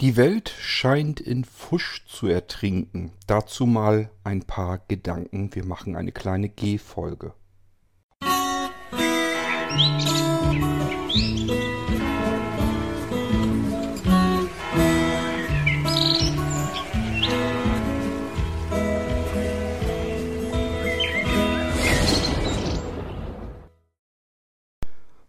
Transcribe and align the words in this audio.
Die 0.00 0.16
Welt 0.16 0.48
scheint 0.58 1.20
in 1.20 1.44
Fusch 1.44 2.06
zu 2.06 2.26
ertrinken. 2.26 3.12
Dazu 3.26 3.66
mal 3.66 4.10
ein 4.24 4.44
paar 4.44 4.78
Gedanken. 4.88 5.54
Wir 5.54 5.66
machen 5.66 5.94
eine 5.94 6.10
kleine 6.10 6.48
G-Folge. 6.48 7.34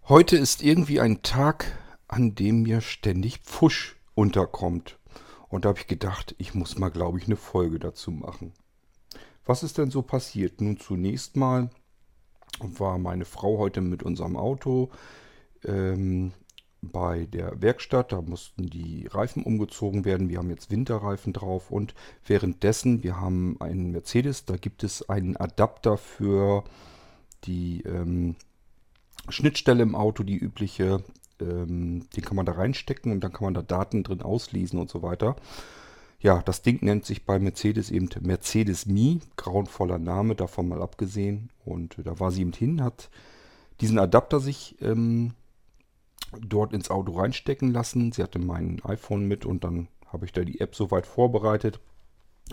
Heute 0.07 0.37
ist 0.37 0.63
irgendwie 0.63 1.01
ein 1.01 1.23
Tag, 1.23 1.77
an 2.07 2.35
dem 2.35 2.61
mir 2.61 2.79
ständig 2.79 3.39
Pfusch 3.39 4.00
unterkommt. 4.15 4.99
Und 5.49 5.65
da 5.65 5.69
habe 5.69 5.79
ich 5.79 5.87
gedacht, 5.87 6.35
ich 6.37 6.53
muss 6.53 6.77
mal, 6.77 6.89
glaube 6.89 7.17
ich, 7.17 7.25
eine 7.25 7.35
Folge 7.35 7.79
dazu 7.79 8.11
machen. 8.11 8.53
Was 9.45 9.63
ist 9.63 9.77
denn 9.77 9.91
so 9.91 10.01
passiert? 10.01 10.61
Nun 10.61 10.77
zunächst 10.79 11.35
mal 11.35 11.69
war 12.59 12.97
meine 12.97 13.25
Frau 13.25 13.57
heute 13.57 13.81
mit 13.81 14.03
unserem 14.03 14.37
Auto 14.37 14.89
ähm, 15.65 16.31
bei 16.81 17.25
der 17.25 17.61
Werkstatt. 17.61 18.11
Da 18.11 18.21
mussten 18.21 18.67
die 18.67 19.07
Reifen 19.07 19.43
umgezogen 19.43 20.05
werden. 20.05 20.29
Wir 20.29 20.37
haben 20.37 20.49
jetzt 20.49 20.71
Winterreifen 20.71 21.33
drauf. 21.33 21.71
Und 21.71 21.95
währenddessen, 22.25 23.03
wir 23.03 23.19
haben 23.19 23.59
einen 23.59 23.91
Mercedes, 23.91 24.45
da 24.45 24.57
gibt 24.57 24.83
es 24.83 25.09
einen 25.09 25.37
Adapter 25.37 25.97
für 25.97 26.63
die... 27.43 27.81
Ähm, 27.81 28.35
Schnittstelle 29.29 29.83
im 29.83 29.95
Auto, 29.95 30.23
die 30.23 30.37
übliche, 30.37 31.03
ähm, 31.41 32.07
den 32.15 32.23
kann 32.23 32.35
man 32.35 32.45
da 32.45 32.53
reinstecken 32.53 33.11
und 33.11 33.21
dann 33.21 33.33
kann 33.33 33.45
man 33.45 33.53
da 33.53 33.61
Daten 33.61 34.03
drin 34.03 34.21
auslesen 34.21 34.79
und 34.79 34.89
so 34.89 35.01
weiter. 35.01 35.35
Ja, 36.21 36.41
das 36.43 36.61
Ding 36.61 36.79
nennt 36.81 37.05
sich 37.05 37.25
bei 37.25 37.39
Mercedes 37.39 37.89
eben 37.89 38.07
Mercedes 38.21 38.85
Me, 38.85 39.19
grauenvoller 39.37 39.97
Name, 39.97 40.35
davon 40.35 40.67
mal 40.67 40.81
abgesehen. 40.81 41.49
Und 41.65 41.95
da 42.03 42.19
war 42.19 42.31
sie 42.31 42.41
eben 42.41 42.53
hin, 42.53 42.83
hat 42.83 43.09
diesen 43.81 43.97
Adapter 43.97 44.39
sich 44.39 44.75
ähm, 44.81 45.33
dort 46.39 46.73
ins 46.73 46.91
Auto 46.91 47.13
reinstecken 47.13 47.71
lassen. 47.71 48.11
Sie 48.11 48.21
hatte 48.21 48.37
mein 48.37 48.81
iPhone 48.83 49.27
mit 49.27 49.45
und 49.45 49.63
dann 49.63 49.87
habe 50.07 50.25
ich 50.25 50.31
da 50.31 50.43
die 50.43 50.59
App 50.59 50.75
soweit 50.75 51.07
vorbereitet, 51.07 51.79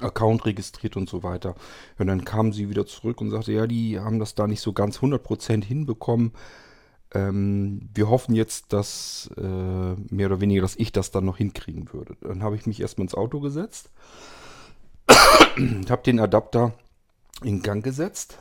Account 0.00 0.47
registriert 0.47 0.97
und 0.97 1.09
so 1.09 1.22
weiter. 1.22 1.55
Und 1.98 2.06
dann 2.06 2.25
kam 2.25 2.53
sie 2.53 2.70
wieder 2.70 2.86
zurück 2.86 3.20
und 3.20 3.31
sagte, 3.31 3.53
ja, 3.53 3.66
die 3.66 3.98
haben 4.00 4.19
das 4.19 4.34
da 4.34 4.47
nicht 4.47 4.61
so 4.61 4.72
ganz 4.72 4.98
100% 4.98 5.64
hinbekommen. 5.64 6.33
Ähm, 7.14 7.89
wir 7.95 8.09
hoffen 8.09 8.34
jetzt, 8.34 8.73
dass 8.73 9.31
äh, 9.37 9.42
mehr 9.42 10.27
oder 10.27 10.41
weniger, 10.41 10.62
dass 10.62 10.77
ich 10.77 10.92
das 10.92 11.11
dann 11.11 11.25
noch 11.25 11.39
hinkriegen 11.39 11.92
würde. 11.92 12.17
Dann 12.20 12.42
habe 12.42 12.56
ich 12.56 12.67
mich 12.67 12.81
erstmal 12.81 13.05
ins 13.05 13.15
Auto 13.15 13.41
gesetzt, 13.41 13.91
habe 15.09 16.03
den 16.05 16.20
Adapter 16.20 16.75
in 17.42 17.62
Gang 17.62 17.83
gesetzt. 17.83 18.39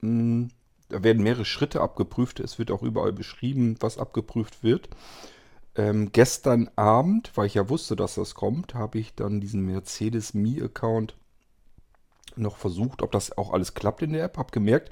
Hm, 0.00 0.50
da 0.88 1.02
werden 1.02 1.22
mehrere 1.22 1.44
Schritte 1.44 1.80
abgeprüft. 1.80 2.38
Es 2.38 2.58
wird 2.58 2.70
auch 2.70 2.82
überall 2.82 3.12
beschrieben, 3.12 3.76
was 3.80 3.98
abgeprüft 3.98 4.62
wird. 4.62 4.88
Ähm, 5.74 6.10
gestern 6.12 6.70
Abend, 6.76 7.32
weil 7.34 7.46
ich 7.46 7.54
ja 7.54 7.68
wusste, 7.68 7.96
dass 7.96 8.14
das 8.14 8.34
kommt, 8.34 8.74
habe 8.74 8.98
ich 8.98 9.14
dann 9.14 9.40
diesen 9.40 9.62
Mercedes 9.62 10.32
Me-Account 10.32 11.16
noch 12.36 12.56
versucht, 12.56 13.02
ob 13.02 13.12
das 13.12 13.36
auch 13.36 13.52
alles 13.52 13.74
klappt 13.74 14.02
in 14.02 14.12
der 14.12 14.24
App. 14.24 14.38
Habe 14.38 14.52
gemerkt, 14.52 14.90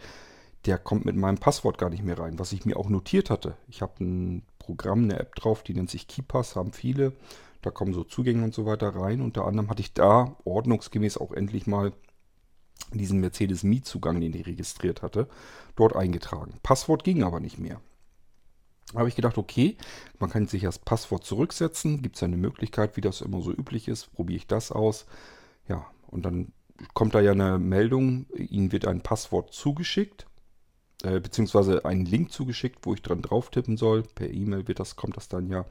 der 0.66 0.78
kommt 0.78 1.04
mit 1.04 1.16
meinem 1.16 1.38
Passwort 1.38 1.78
gar 1.78 1.90
nicht 1.90 2.02
mehr 2.02 2.18
rein, 2.18 2.38
was 2.38 2.52
ich 2.52 2.64
mir 2.64 2.76
auch 2.76 2.88
notiert 2.88 3.30
hatte. 3.30 3.56
Ich 3.68 3.82
habe 3.82 4.02
ein 4.02 4.42
Programm, 4.58 5.04
eine 5.04 5.18
App 5.18 5.34
drauf, 5.34 5.62
die 5.62 5.74
nennt 5.74 5.90
sich 5.90 6.08
KeyPass, 6.08 6.56
haben 6.56 6.72
viele. 6.72 7.12
Da 7.62 7.70
kommen 7.70 7.92
so 7.92 8.04
Zugänge 8.04 8.44
und 8.44 8.54
so 8.54 8.66
weiter 8.66 8.94
rein. 8.94 9.20
Unter 9.20 9.44
anderem 9.46 9.70
hatte 9.70 9.80
ich 9.80 9.94
da 9.94 10.36
ordnungsgemäß 10.44 11.18
auch 11.18 11.32
endlich 11.32 11.66
mal 11.66 11.92
diesen 12.92 13.20
Mercedes 13.20 13.62
Me-Zugang, 13.62 14.20
den 14.20 14.34
ich 14.34 14.46
registriert 14.46 15.02
hatte, 15.02 15.28
dort 15.76 15.96
eingetragen. 15.96 16.58
Passwort 16.62 17.04
ging 17.04 17.22
aber 17.22 17.40
nicht 17.40 17.58
mehr 17.58 17.80
habe 18.94 19.08
ich 19.08 19.16
gedacht, 19.16 19.38
okay, 19.38 19.76
man 20.18 20.30
kann 20.30 20.46
sich 20.46 20.62
das 20.62 20.78
Passwort 20.78 21.24
zurücksetzen. 21.24 22.02
Gibt 22.02 22.16
es 22.16 22.22
eine 22.22 22.36
Möglichkeit, 22.36 22.96
wie 22.96 23.00
das 23.00 23.20
immer 23.20 23.40
so 23.40 23.52
üblich 23.52 23.88
ist. 23.88 24.12
Probiere 24.12 24.36
ich 24.36 24.46
das 24.46 24.72
aus. 24.72 25.06
Ja, 25.68 25.86
und 26.06 26.24
dann 26.24 26.52
kommt 26.92 27.14
da 27.14 27.20
ja 27.20 27.32
eine 27.32 27.58
Meldung, 27.58 28.26
Ihnen 28.36 28.72
wird 28.72 28.86
ein 28.86 29.00
Passwort 29.00 29.52
zugeschickt, 29.52 30.26
äh, 31.04 31.20
beziehungsweise 31.20 31.84
ein 31.84 32.06
Link 32.06 32.32
zugeschickt, 32.32 32.80
wo 32.82 32.94
ich 32.94 33.02
dran 33.02 33.20
drauf 33.20 33.50
tippen 33.50 33.76
soll. 33.76 34.02
Per 34.02 34.30
E-Mail 34.30 34.66
wird 34.66 34.80
das, 34.80 34.96
kommt 34.96 35.16
das 35.16 35.28
dann 35.28 35.48
ja, 35.48 35.66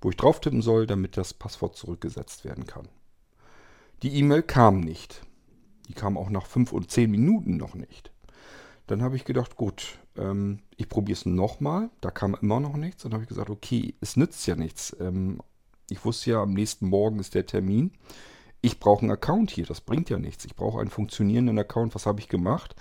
wo 0.00 0.10
ich 0.10 0.16
drauf 0.16 0.40
tippen 0.40 0.60
soll, 0.60 0.86
damit 0.86 1.16
das 1.16 1.34
Passwort 1.34 1.76
zurückgesetzt 1.76 2.44
werden 2.44 2.66
kann. 2.66 2.88
Die 4.02 4.16
E-Mail 4.16 4.42
kam 4.42 4.80
nicht. 4.80 5.22
Die 5.88 5.92
kam 5.92 6.18
auch 6.18 6.30
nach 6.30 6.46
5 6.46 6.72
und 6.72 6.90
10 6.90 7.10
Minuten 7.10 7.56
noch 7.56 7.74
nicht. 7.74 8.10
Dann 8.88 9.02
habe 9.02 9.14
ich 9.14 9.24
gedacht, 9.24 9.56
gut, 9.56 9.98
ähm, 10.16 10.58
ich 10.76 10.88
probiere 10.88 11.16
es 11.16 11.26
nochmal. 11.26 11.90
Da 12.00 12.10
kam 12.10 12.36
immer 12.40 12.58
noch 12.58 12.76
nichts. 12.76 13.04
Dann 13.04 13.12
habe 13.12 13.22
ich 13.22 13.28
gesagt, 13.28 13.50
okay, 13.50 13.94
es 14.00 14.16
nützt 14.16 14.46
ja 14.46 14.56
nichts. 14.56 14.96
Ähm, 14.98 15.40
ich 15.88 16.04
wusste 16.04 16.32
ja, 16.32 16.42
am 16.42 16.54
nächsten 16.54 16.88
Morgen 16.88 17.20
ist 17.20 17.34
der 17.34 17.46
Termin. 17.46 17.92
Ich 18.64 18.78
brauche 18.78 19.02
einen 19.02 19.10
Account 19.10 19.50
hier. 19.50 19.66
Das 19.66 19.80
bringt 19.80 20.08
ja 20.08 20.18
nichts. 20.18 20.44
Ich 20.44 20.54
brauche 20.54 20.80
einen 20.80 20.88
funktionierenden 20.88 21.58
Account. 21.58 21.94
Was 21.94 22.06
habe 22.06 22.20
ich 22.20 22.28
gemacht? 22.28 22.76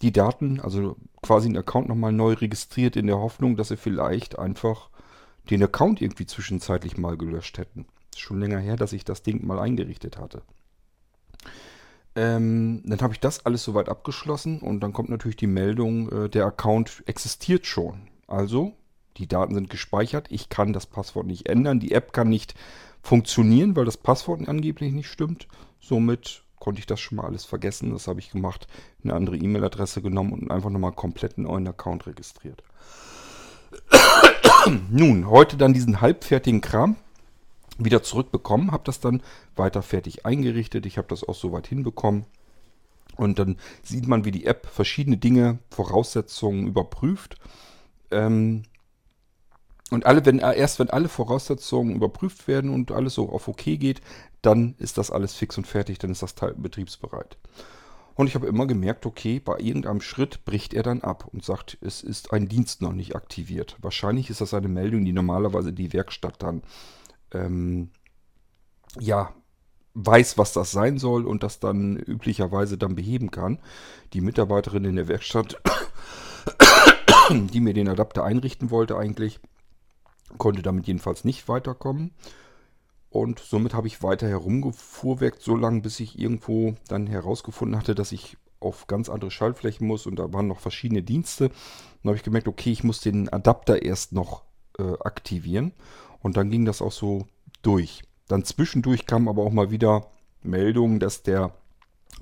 Die 0.00 0.12
Daten, 0.12 0.60
also 0.60 0.96
quasi 1.22 1.48
einen 1.48 1.58
Account 1.58 1.88
nochmal 1.88 2.12
neu 2.12 2.34
registriert 2.34 2.96
in 2.96 3.08
der 3.08 3.18
Hoffnung, 3.18 3.56
dass 3.56 3.68
sie 3.68 3.76
vielleicht 3.76 4.38
einfach 4.38 4.90
den 5.50 5.62
Account 5.62 6.00
irgendwie 6.00 6.26
zwischenzeitlich 6.26 6.96
mal 6.96 7.16
gelöscht 7.16 7.58
hätten. 7.58 7.86
Ist 8.12 8.20
schon 8.20 8.40
länger 8.40 8.58
her, 8.58 8.76
dass 8.76 8.92
ich 8.92 9.04
das 9.04 9.22
Ding 9.22 9.44
mal 9.44 9.58
eingerichtet 9.58 10.18
hatte. 10.18 10.42
Ähm, 12.16 12.82
dann 12.84 13.00
habe 13.00 13.12
ich 13.12 13.20
das 13.20 13.44
alles 13.44 13.64
soweit 13.64 13.88
abgeschlossen 13.88 14.60
und 14.60 14.80
dann 14.80 14.92
kommt 14.92 15.08
natürlich 15.08 15.36
die 15.36 15.48
Meldung, 15.48 16.10
äh, 16.12 16.28
der 16.28 16.46
Account 16.46 17.02
existiert 17.06 17.66
schon. 17.66 18.08
Also, 18.28 18.72
die 19.16 19.26
Daten 19.26 19.54
sind 19.54 19.68
gespeichert, 19.68 20.28
ich 20.30 20.48
kann 20.48 20.72
das 20.72 20.86
Passwort 20.86 21.26
nicht 21.26 21.48
ändern, 21.48 21.80
die 21.80 21.92
App 21.92 22.12
kann 22.12 22.28
nicht 22.28 22.54
funktionieren, 23.04 23.76
weil 23.76 23.84
das 23.84 23.98
Passwort 23.98 24.48
angeblich 24.48 24.92
nicht 24.92 25.08
stimmt. 25.08 25.46
Somit 25.78 26.42
konnte 26.58 26.80
ich 26.80 26.86
das 26.86 26.98
schon 26.98 27.16
mal 27.16 27.26
alles 27.26 27.44
vergessen. 27.44 27.92
Das 27.92 28.08
habe 28.08 28.18
ich 28.18 28.30
gemacht, 28.30 28.66
eine 29.02 29.12
andere 29.12 29.36
E-Mail-Adresse 29.36 30.00
genommen 30.00 30.32
und 30.32 30.50
einfach 30.50 30.70
nochmal 30.70 30.92
komplett 30.92 31.36
einen 31.36 31.46
neuen 31.46 31.68
Account 31.68 32.06
registriert. 32.06 32.62
Nun, 34.90 35.28
heute 35.28 35.58
dann 35.58 35.74
diesen 35.74 36.00
halbfertigen 36.00 36.62
Kram 36.62 36.96
wieder 37.76 38.02
zurückbekommen, 38.02 38.72
habe 38.72 38.84
das 38.84 39.00
dann 39.00 39.22
weiter 39.54 39.82
fertig 39.82 40.24
eingerichtet. 40.24 40.86
Ich 40.86 40.96
habe 40.96 41.08
das 41.08 41.28
auch 41.28 41.34
soweit 41.34 41.66
hinbekommen. 41.66 42.24
Und 43.16 43.38
dann 43.38 43.58
sieht 43.82 44.08
man, 44.08 44.24
wie 44.24 44.30
die 44.30 44.46
App 44.46 44.66
verschiedene 44.66 45.18
Dinge, 45.18 45.58
Voraussetzungen 45.70 46.66
überprüft. 46.66 47.36
Ähm, 48.10 48.62
und 49.90 50.06
alle, 50.06 50.24
wenn, 50.24 50.38
erst 50.38 50.78
wenn 50.78 50.90
alle 50.90 51.08
Voraussetzungen 51.08 51.94
überprüft 51.94 52.48
werden 52.48 52.70
und 52.70 52.90
alles 52.90 53.14
so 53.14 53.28
auf 53.28 53.48
OK 53.48 53.64
geht, 53.64 54.00
dann 54.42 54.74
ist 54.78 54.98
das 54.98 55.10
alles 55.10 55.34
fix 55.34 55.56
und 55.58 55.66
fertig, 55.66 55.98
dann 55.98 56.10
ist 56.10 56.22
das 56.22 56.34
Teil 56.34 56.54
betriebsbereit. 56.56 57.36
Und 58.14 58.28
ich 58.28 58.34
habe 58.34 58.46
immer 58.46 58.66
gemerkt, 58.66 59.06
okay, 59.06 59.40
bei 59.40 59.58
irgendeinem 59.58 60.00
Schritt 60.00 60.44
bricht 60.44 60.72
er 60.72 60.84
dann 60.84 61.02
ab 61.02 61.28
und 61.32 61.44
sagt, 61.44 61.78
es 61.80 62.02
ist 62.02 62.32
ein 62.32 62.48
Dienst 62.48 62.80
noch 62.80 62.92
nicht 62.92 63.16
aktiviert. 63.16 63.76
Wahrscheinlich 63.80 64.30
ist 64.30 64.40
das 64.40 64.54
eine 64.54 64.68
Meldung, 64.68 65.04
die 65.04 65.12
normalerweise 65.12 65.72
die 65.72 65.92
Werkstatt 65.92 66.42
dann 66.42 66.62
ähm, 67.32 67.90
ja, 69.00 69.34
weiß, 69.94 70.38
was 70.38 70.52
das 70.52 70.70
sein 70.70 70.98
soll 70.98 71.26
und 71.26 71.42
das 71.42 71.58
dann 71.58 71.96
üblicherweise 71.96 72.78
dann 72.78 72.94
beheben 72.94 73.30
kann. 73.30 73.58
Die 74.12 74.20
Mitarbeiterin 74.20 74.84
in 74.84 74.96
der 74.96 75.08
Werkstatt, 75.08 75.60
die 77.30 77.60
mir 77.60 77.74
den 77.74 77.88
Adapter 77.88 78.24
einrichten 78.24 78.70
wollte 78.70 78.96
eigentlich, 78.96 79.40
konnte 80.38 80.62
damit 80.62 80.86
jedenfalls 80.86 81.24
nicht 81.24 81.48
weiterkommen. 81.48 82.12
Und 83.10 83.38
somit 83.38 83.74
habe 83.74 83.86
ich 83.86 84.02
weiter 84.02 84.28
herumgefuhrwerkt, 84.28 85.40
so 85.40 85.54
lange, 85.54 85.82
bis 85.82 86.00
ich 86.00 86.18
irgendwo 86.18 86.74
dann 86.88 87.06
herausgefunden 87.06 87.78
hatte, 87.78 87.94
dass 87.94 88.10
ich 88.10 88.36
auf 88.58 88.86
ganz 88.86 89.08
andere 89.08 89.30
Schaltflächen 89.30 89.86
muss 89.86 90.06
und 90.06 90.16
da 90.16 90.32
waren 90.32 90.48
noch 90.48 90.58
verschiedene 90.58 91.02
Dienste. 91.02 91.48
Dann 91.48 92.10
habe 92.10 92.16
ich 92.16 92.24
gemerkt, 92.24 92.48
okay, 92.48 92.72
ich 92.72 92.82
muss 92.82 93.00
den 93.00 93.28
Adapter 93.28 93.82
erst 93.82 94.12
noch 94.12 94.42
äh, 94.78 94.94
aktivieren. 95.00 95.72
Und 96.22 96.36
dann 96.36 96.50
ging 96.50 96.64
das 96.64 96.82
auch 96.82 96.92
so 96.92 97.26
durch. 97.62 98.02
Dann 98.26 98.44
zwischendurch 98.44 99.06
kamen 99.06 99.28
aber 99.28 99.42
auch 99.42 99.52
mal 99.52 99.70
wieder 99.70 100.06
Meldungen, 100.42 100.98
dass 100.98 101.22
der 101.22 101.54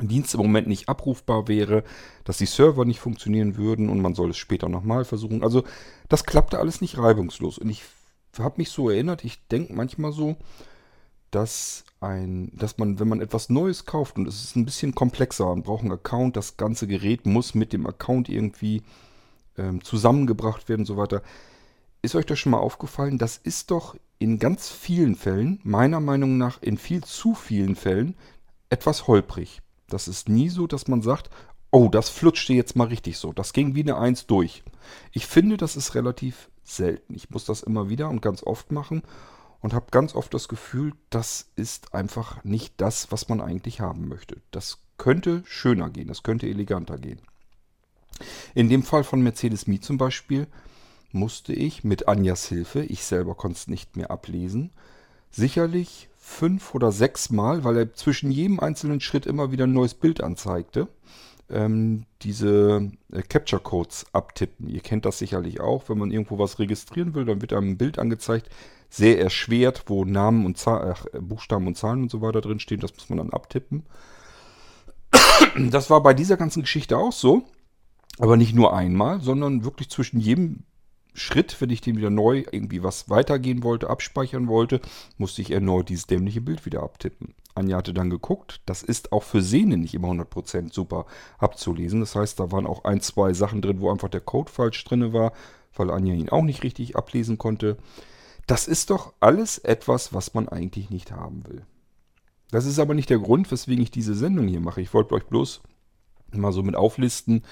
Dienst 0.00 0.34
im 0.34 0.40
Moment 0.40 0.68
nicht 0.68 0.88
abrufbar 0.88 1.48
wäre, 1.48 1.84
dass 2.24 2.38
die 2.38 2.46
Server 2.46 2.84
nicht 2.84 3.00
funktionieren 3.00 3.56
würden 3.56 3.88
und 3.88 4.00
man 4.00 4.14
soll 4.14 4.30
es 4.30 4.38
später 4.38 4.68
nochmal 4.68 5.04
versuchen. 5.04 5.42
Also 5.42 5.64
das 6.08 6.24
klappte 6.24 6.58
alles 6.58 6.80
nicht 6.80 6.98
reibungslos. 6.98 7.58
Und 7.58 7.68
ich 7.68 7.82
habe 8.38 8.54
mich 8.56 8.70
so 8.70 8.88
erinnert, 8.88 9.24
ich 9.24 9.46
denke 9.48 9.74
manchmal 9.74 10.12
so, 10.12 10.36
dass 11.30 11.84
ein, 12.00 12.50
dass 12.54 12.78
man, 12.78 13.00
wenn 13.00 13.08
man 13.08 13.20
etwas 13.20 13.48
Neues 13.48 13.86
kauft 13.86 14.16
und 14.16 14.26
es 14.26 14.42
ist 14.44 14.56
ein 14.56 14.64
bisschen 14.64 14.94
komplexer, 14.94 15.46
man 15.46 15.62
braucht 15.62 15.82
einen 15.82 15.92
Account, 15.92 16.36
das 16.36 16.56
ganze 16.56 16.86
Gerät 16.86 17.26
muss 17.26 17.54
mit 17.54 17.72
dem 17.72 17.86
Account 17.86 18.28
irgendwie 18.28 18.82
ähm, 19.56 19.82
zusammengebracht 19.82 20.68
werden 20.68 20.82
und 20.82 20.86
so 20.86 20.96
weiter, 20.96 21.22
ist 22.02 22.14
euch 22.14 22.26
das 22.26 22.38
schon 22.38 22.52
mal 22.52 22.58
aufgefallen? 22.58 23.18
Das 23.18 23.36
ist 23.36 23.70
doch 23.70 23.96
in 24.18 24.38
ganz 24.38 24.68
vielen 24.68 25.14
Fällen, 25.14 25.60
meiner 25.62 26.00
Meinung 26.00 26.36
nach 26.36 26.60
in 26.60 26.76
viel 26.76 27.02
zu 27.04 27.34
vielen 27.34 27.76
Fällen, 27.76 28.14
etwas 28.70 29.06
holprig. 29.06 29.62
Das 29.88 30.08
ist 30.08 30.29
nie 30.29 30.49
so, 30.49 30.67
dass 30.67 30.88
man 30.88 31.02
sagt, 31.02 31.31
oh, 31.70 31.88
das 31.88 32.08
flutschte 32.08 32.52
jetzt 32.52 32.76
mal 32.76 32.88
richtig 32.88 33.19
so. 33.19 33.32
Das 33.32 33.52
ging 33.52 33.75
wie 33.75 33.82
eine 33.82 33.96
Eins 33.96 34.26
durch. 34.26 34.62
Ich 35.12 35.26
finde, 35.26 35.56
das 35.56 35.76
ist 35.76 35.94
relativ 35.94 36.50
selten. 36.64 37.14
Ich 37.14 37.31
muss 37.31 37.44
das 37.44 37.62
immer 37.62 37.88
wieder 37.88 38.08
und 38.08 38.23
ganz 38.23 38.43
oft 38.43 38.73
machen 38.73 39.02
und 39.61 39.73
habe 39.73 39.87
ganz 39.90 40.14
oft 40.14 40.34
das 40.34 40.49
Gefühl, 40.49 40.93
das 41.08 41.50
ist 41.56 41.94
einfach 41.94 42.44
nicht 42.44 42.75
das, 42.76 43.11
was 43.11 43.29
man 43.29 43.40
eigentlich 43.40 43.81
haben 43.81 44.08
möchte. 44.08 44.40
Das 44.50 44.79
könnte 44.99 45.43
schöner 45.46 45.88
gehen, 45.88 46.08
das 46.08 46.23
könnte 46.23 46.49
eleganter 46.49 46.99
gehen. 46.99 47.20
In 48.55 48.69
dem 48.69 48.82
Fall 48.82 49.05
von 49.05 49.23
Mercedes 49.23 49.67
Me 49.67 49.81
zum 49.81 49.99
Beispiel 49.99 50.46
musste 51.12 51.52
ich 51.52 51.84
mit 51.84 52.08
Anjas 52.08 52.46
Hilfe, 52.46 52.82
ich 52.82 53.05
selber 53.05 53.34
konnte 53.34 53.56
es 53.56 53.69
nicht 53.69 53.96
mehr 53.96 54.11
ablesen, 54.11 54.70
sicherlich 55.31 56.08
fünf 56.24 56.72
oder 56.76 56.92
sechs 56.92 57.30
Mal, 57.30 57.64
weil 57.64 57.76
er 57.76 57.94
zwischen 57.94 58.30
jedem 58.30 58.60
einzelnen 58.60 59.00
Schritt 59.00 59.26
immer 59.26 59.50
wieder 59.50 59.64
ein 59.64 59.72
neues 59.72 59.94
Bild 59.94 60.22
anzeigte, 60.22 60.86
ähm, 61.50 62.04
diese 62.22 62.92
äh, 63.10 63.22
Capture 63.22 63.60
Codes 63.60 64.06
abtippen. 64.12 64.69
Ihr 64.69 64.80
kennt 64.80 65.04
das 65.04 65.19
sicherlich 65.19 65.60
auch, 65.60 65.88
wenn 65.88 65.98
man 65.98 66.12
irgendwo 66.12 66.38
was 66.38 66.60
registrieren 66.60 67.14
will, 67.14 67.24
dann 67.24 67.42
wird 67.42 67.52
einem 67.52 67.70
ein 67.70 67.76
Bild 67.76 67.98
angezeigt, 67.98 68.48
sehr 68.88 69.20
erschwert, 69.20 69.82
wo 69.86 70.04
Namen 70.04 70.46
und 70.46 70.56
Zahl, 70.58 70.94
äh, 71.12 71.19
Buchstaben 71.19 71.66
und 71.66 71.76
Zahlen 71.76 72.02
und 72.02 72.10
so 72.10 72.22
weiter 72.22 72.40
drin 72.40 72.60
stehen. 72.60 72.80
Das 72.80 72.94
muss 72.94 73.08
man 73.08 73.19
dann 73.19 73.30
abtippen. 73.30 73.82
Das 75.70 75.90
war 75.90 76.04
bei 76.04 76.14
dieser 76.14 76.36
ganzen 76.36 76.62
Geschichte 76.62 76.96
auch 76.96 77.12
so. 77.12 77.42
Aber 78.19 78.36
nicht 78.36 78.54
nur 78.54 78.76
einmal, 78.76 79.20
sondern 79.20 79.64
wirklich 79.64 79.90
zwischen 79.90 80.20
jedem 80.20 80.62
Schritt, 81.14 81.60
wenn 81.60 81.70
ich 81.70 81.80
den 81.80 81.96
wieder 81.96 82.10
neu 82.10 82.44
irgendwie 82.50 82.82
was 82.82 83.10
weitergehen 83.10 83.62
wollte, 83.62 83.90
abspeichern 83.90 84.48
wollte, 84.48 84.80
musste 85.18 85.42
ich 85.42 85.50
erneut 85.50 85.88
dieses 85.88 86.06
dämliche 86.06 86.40
Bild 86.40 86.64
wieder 86.64 86.82
abtippen. 86.82 87.34
Anja 87.54 87.76
hatte 87.76 87.92
dann 87.92 88.08
geguckt, 88.08 88.62
das 88.64 88.82
ist 88.82 89.12
auch 89.12 89.22
für 89.22 89.42
Sehne 89.42 89.76
nicht 89.76 89.94
immer 89.94 90.08
100% 90.08 90.72
super 90.72 91.04
abzulesen. 91.38 92.00
Das 92.00 92.16
heißt, 92.16 92.40
da 92.40 92.50
waren 92.50 92.66
auch 92.66 92.84
ein, 92.84 93.00
zwei 93.00 93.34
Sachen 93.34 93.60
drin, 93.60 93.80
wo 93.80 93.90
einfach 93.90 94.08
der 94.08 94.22
Code 94.22 94.50
falsch 94.50 94.82
drin 94.84 95.12
war, 95.12 95.32
weil 95.74 95.90
Anja 95.90 96.14
ihn 96.14 96.30
auch 96.30 96.42
nicht 96.42 96.62
richtig 96.62 96.96
ablesen 96.96 97.36
konnte. 97.36 97.76
Das 98.46 98.66
ist 98.66 98.90
doch 98.90 99.12
alles 99.20 99.58
etwas, 99.58 100.14
was 100.14 100.34
man 100.34 100.48
eigentlich 100.48 100.90
nicht 100.90 101.12
haben 101.12 101.46
will. 101.46 101.66
Das 102.50 102.66
ist 102.66 102.78
aber 102.78 102.94
nicht 102.94 103.10
der 103.10 103.18
Grund, 103.18 103.50
weswegen 103.50 103.82
ich 103.82 103.90
diese 103.90 104.14
Sendung 104.14 104.48
hier 104.48 104.60
mache. 104.60 104.80
Ich 104.80 104.92
wollte 104.94 105.14
euch 105.14 105.24
bloß 105.24 105.62
mal 106.32 106.52
so 106.52 106.62
mit 106.62 106.76
auflisten, 106.76 107.44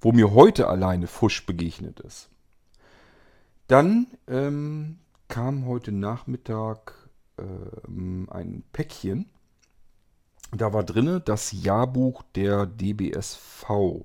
wo 0.00 0.12
mir 0.12 0.32
heute 0.32 0.68
alleine 0.68 1.06
Fusch 1.06 1.46
begegnet 1.46 2.00
ist. 2.00 2.28
Dann 3.66 4.06
ähm, 4.28 4.98
kam 5.28 5.66
heute 5.66 5.90
Nachmittag 5.92 7.08
ähm, 7.38 8.28
ein 8.30 8.62
Päckchen. 8.72 9.30
Da 10.52 10.72
war 10.72 10.84
drinne 10.84 11.20
das 11.20 11.52
Jahrbuch 11.52 12.22
der 12.34 12.66
DBSV. 12.66 14.04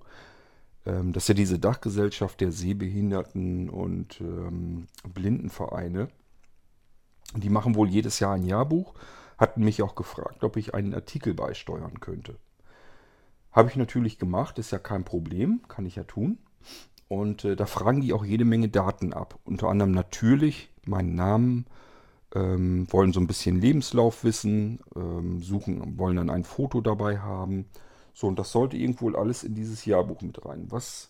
Ähm, 0.86 1.14
das 1.14 1.24
ist 1.24 1.28
ja 1.30 1.34
diese 1.36 1.60
Dachgesellschaft 1.60 2.40
der 2.42 2.52
Sehbehinderten 2.52 3.70
und 3.70 4.22
ähm, 4.22 4.88
Blindenvereine. 5.14 6.08
Die 7.36 7.50
machen 7.50 7.76
wohl 7.76 7.90
jedes 7.90 8.20
Jahr 8.20 8.34
ein 8.34 8.46
Jahrbuch. 8.46 8.94
Hatten 9.38 9.64
mich 9.64 9.82
auch 9.84 9.96
gefragt, 9.96 10.44
ob 10.44 10.58
ich 10.58 10.74
einen 10.74 10.94
Artikel 10.94 11.34
beisteuern 11.34 12.00
könnte. 12.00 12.38
Habe 13.52 13.70
ich 13.70 13.76
natürlich 13.76 14.20
gemacht, 14.20 14.58
ist 14.58 14.72
ja 14.72 14.80
kein 14.80 15.04
Problem, 15.04 15.62
kann 15.68 15.86
ich 15.86 15.96
ja 15.96 16.04
tun. 16.04 16.38
Und 17.10 17.44
äh, 17.44 17.56
da 17.56 17.66
fragen 17.66 18.02
die 18.02 18.14
auch 18.14 18.24
jede 18.24 18.46
Menge 18.46 18.70
Daten 18.70 19.14
ab. 19.14 19.40
Unter 19.44 19.68
anderem 19.68 19.92
natürlich 19.92 20.70
meinen 20.86 21.16
Namen, 21.16 21.66
ähm, 22.36 22.88
wollen 22.92 23.12
so 23.12 23.20
ein 23.20 23.28
bisschen 23.28 23.60
Lebenslauf 23.60 24.24
wissen, 24.24 24.80
ähm, 24.96 25.42
suchen, 25.42 25.98
wollen 25.98 26.18
dann 26.18 26.30
ein 26.30 26.44
Foto 26.44 26.82
dabei 26.82 27.18
haben. 27.18 27.66
So, 28.14 28.28
und 28.28 28.38
das 28.38 28.52
sollte 28.52 28.78
irgendwo 28.78 29.10
alles 29.12 29.44
in 29.44 29.56
dieses 29.56 29.86
Jahrbuch 29.86 30.22
mit 30.22 30.46
rein. 30.46 30.68
Was 30.70 31.10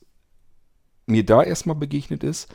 mir 1.05 1.25
da 1.25 1.43
erstmal 1.43 1.75
begegnet 1.75 2.23
ist, 2.23 2.47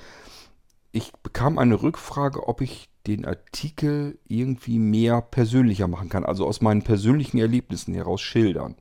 ich 0.91 1.12
bekam 1.23 1.58
eine 1.58 1.82
Rückfrage, 1.82 2.49
ob 2.49 2.62
ich 2.62 2.88
den 3.06 3.26
Artikel 3.26 4.19
irgendwie 4.26 4.79
mehr 4.79 5.20
persönlicher 5.20 5.87
machen 5.87 6.08
kann, 6.08 6.25
also 6.25 6.46
aus 6.46 6.62
meinen 6.62 6.82
persönlichen 6.82 7.38
Erlebnissen 7.38 7.93
heraus 7.93 8.23
schildern 8.23 8.76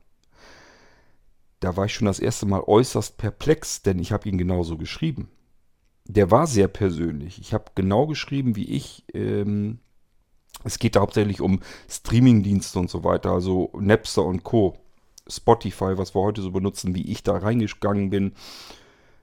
da 1.64 1.76
war 1.76 1.86
ich 1.86 1.94
schon 1.94 2.06
das 2.06 2.20
erste 2.20 2.44
Mal 2.44 2.60
äußerst 2.60 3.16
perplex, 3.16 3.80
denn 3.82 3.98
ich 3.98 4.12
habe 4.12 4.28
ihn 4.28 4.36
genauso 4.36 4.76
geschrieben. 4.76 5.28
Der 6.06 6.30
war 6.30 6.46
sehr 6.46 6.68
persönlich. 6.68 7.40
Ich 7.40 7.54
habe 7.54 7.72
genau 7.74 8.06
geschrieben, 8.06 8.54
wie 8.54 8.68
ich. 8.68 9.04
Ähm, 9.14 9.78
es 10.62 10.78
geht 10.78 10.94
da 10.94 11.00
hauptsächlich 11.00 11.40
um 11.40 11.60
Streamingdienste 11.88 12.78
und 12.78 12.90
so 12.90 13.02
weiter, 13.02 13.32
also 13.32 13.70
Napster 13.78 14.24
und 14.24 14.44
Co. 14.44 14.76
Spotify, 15.26 15.96
was 15.96 16.14
wir 16.14 16.20
heute 16.20 16.42
so 16.42 16.50
benutzen, 16.50 16.94
wie 16.94 17.10
ich 17.10 17.22
da 17.22 17.38
reingegangen 17.38 18.10
bin, 18.10 18.32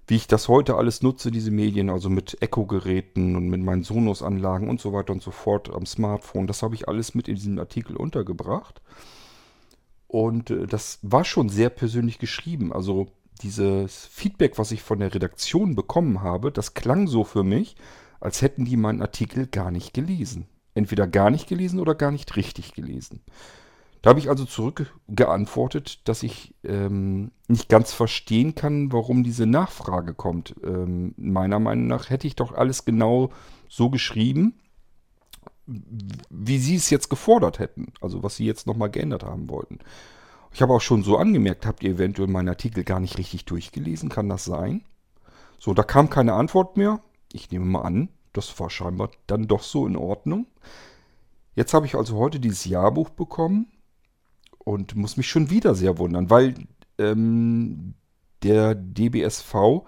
wie 0.07 0.15
ich 0.15 0.27
das 0.27 0.47
heute 0.47 0.75
alles 0.75 1.03
nutze, 1.03 1.29
diese 1.29 1.51
Medien, 1.51 1.91
also 1.91 2.09
mit 2.09 2.41
Echo-Geräten 2.41 3.35
und 3.35 3.49
mit 3.49 3.61
meinen 3.61 3.83
Sonos-Anlagen 3.83 4.67
und 4.67 4.81
so 4.81 4.93
weiter 4.93 5.13
und 5.13 5.21
so 5.21 5.29
fort 5.29 5.69
am 5.71 5.85
Smartphone. 5.85 6.47
Das 6.47 6.63
habe 6.63 6.73
ich 6.73 6.87
alles 6.87 7.13
mit 7.13 7.27
in 7.27 7.35
diesem 7.35 7.59
Artikel 7.59 7.95
untergebracht. 7.95 8.81
Und 10.11 10.49
äh, 10.51 10.67
das 10.67 10.99
war 11.03 11.23
schon 11.23 11.47
sehr 11.47 11.69
persönlich 11.69 12.19
geschrieben. 12.19 12.73
Also 12.73 13.07
dieses 13.41 14.07
Feedback, 14.07 14.57
was 14.57 14.73
ich 14.73 14.81
von 14.81 14.99
der 14.99 15.15
Redaktion 15.15 15.73
bekommen 15.73 16.21
habe, 16.21 16.51
das 16.51 16.73
klang 16.73 17.07
so 17.07 17.23
für 17.23 17.43
mich, 17.43 17.77
als 18.19 18.41
hätten 18.41 18.65
die 18.65 18.75
meinen 18.75 19.01
Artikel 19.01 19.47
gar 19.47 19.71
nicht 19.71 19.93
gelesen. 19.93 20.47
Entweder 20.73 21.07
gar 21.07 21.29
nicht 21.29 21.47
gelesen 21.47 21.79
oder 21.79 21.95
gar 21.95 22.11
nicht 22.11 22.35
richtig 22.35 22.73
gelesen. 22.73 23.21
Da 24.01 24.09
habe 24.09 24.19
ich 24.19 24.29
also 24.29 24.43
zurückgeantwortet, 24.43 26.05
dass 26.09 26.23
ich 26.23 26.55
ähm, 26.65 27.31
nicht 27.47 27.69
ganz 27.69 27.93
verstehen 27.93 28.53
kann, 28.53 28.91
warum 28.91 29.23
diese 29.23 29.45
Nachfrage 29.45 30.13
kommt. 30.13 30.55
Ähm, 30.61 31.13
meiner 31.15 31.59
Meinung 31.59 31.87
nach 31.87 32.09
hätte 32.09 32.27
ich 32.27 32.35
doch 32.35 32.51
alles 32.51 32.83
genau 32.83 33.29
so 33.69 33.89
geschrieben, 33.89 34.59
wie 36.29 36.57
sie 36.57 36.75
es 36.75 36.89
jetzt 36.89 37.09
gefordert 37.09 37.59
hätten. 37.59 37.93
Also 38.01 38.23
was 38.23 38.35
sie 38.35 38.45
jetzt 38.45 38.67
nochmal 38.67 38.89
geändert 38.89 39.23
haben 39.23 39.49
wollten. 39.49 39.79
Ich 40.53 40.61
habe 40.61 40.73
auch 40.73 40.81
schon 40.81 41.03
so 41.03 41.17
angemerkt, 41.17 41.65
habt 41.65 41.83
ihr 41.83 41.91
eventuell 41.91 42.27
meinen 42.27 42.49
Artikel 42.49 42.83
gar 42.83 42.99
nicht 42.99 43.17
richtig 43.17 43.45
durchgelesen? 43.45 44.09
Kann 44.09 44.29
das 44.29 44.45
sein? 44.45 44.83
So, 45.59 45.73
da 45.73 45.83
kam 45.83 46.09
keine 46.09 46.33
Antwort 46.33 46.75
mehr. 46.75 47.01
Ich 47.31 47.51
nehme 47.51 47.65
mal 47.65 47.83
an, 47.83 48.09
das 48.33 48.59
war 48.59 48.69
scheinbar 48.69 49.11
dann 49.27 49.47
doch 49.47 49.63
so 49.63 49.87
in 49.87 49.95
Ordnung. 49.95 50.47
Jetzt 51.55 51.73
habe 51.73 51.85
ich 51.85 51.95
also 51.95 52.17
heute 52.17 52.39
dieses 52.39 52.65
Jahrbuch 52.65 53.09
bekommen 53.09 53.67
und 54.57 54.95
muss 54.95 55.17
mich 55.17 55.29
schon 55.29 55.49
wieder 55.49 55.75
sehr 55.75 55.97
wundern, 55.97 56.29
weil 56.29 56.55
ähm, 56.97 57.93
der 58.43 58.75
DBSV 58.75 59.83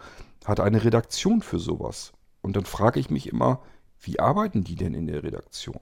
hat 0.46 0.60
eine 0.60 0.84
Redaktion 0.84 1.41
für 1.41 1.60
sowas. 1.60 2.13
Und 2.41 2.55
dann 2.55 2.65
frage 2.65 3.00
ich 3.00 3.10
mich 3.10 3.27
immer, 3.27 3.62
wie 4.03 4.19
arbeiten 4.19 4.63
die 4.63 4.75
denn 4.75 4.93
in 4.93 5.07
der 5.07 5.24
Redaktion? 5.24 5.79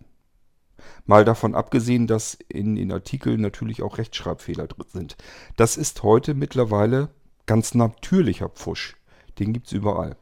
Mal 1.05 1.25
davon 1.25 1.55
abgesehen, 1.55 2.07
dass 2.07 2.37
in 2.47 2.75
den 2.75 2.91
Artikeln 2.91 3.41
natürlich 3.41 3.81
auch 3.81 3.97
Rechtschreibfehler 3.97 4.67
drin 4.67 4.87
sind. 4.91 5.17
Das 5.55 5.77
ist 5.77 6.03
heute 6.03 6.33
mittlerweile 6.33 7.09
ganz 7.45 7.75
natürlicher 7.75 8.49
Pfusch. 8.49 8.95
Den 9.39 9.53
gibt 9.53 9.67
es 9.67 9.73
überall. 9.73 10.15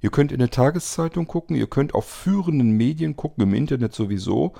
Ihr 0.00 0.10
könnt 0.10 0.32
in 0.32 0.40
der 0.40 0.50
Tageszeitung 0.50 1.26
gucken, 1.26 1.54
ihr 1.54 1.68
könnt 1.68 1.94
auf 1.94 2.06
führenden 2.06 2.72
Medien 2.72 3.16
gucken, 3.16 3.44
im 3.44 3.54
Internet 3.54 3.94
sowieso. 3.94 4.54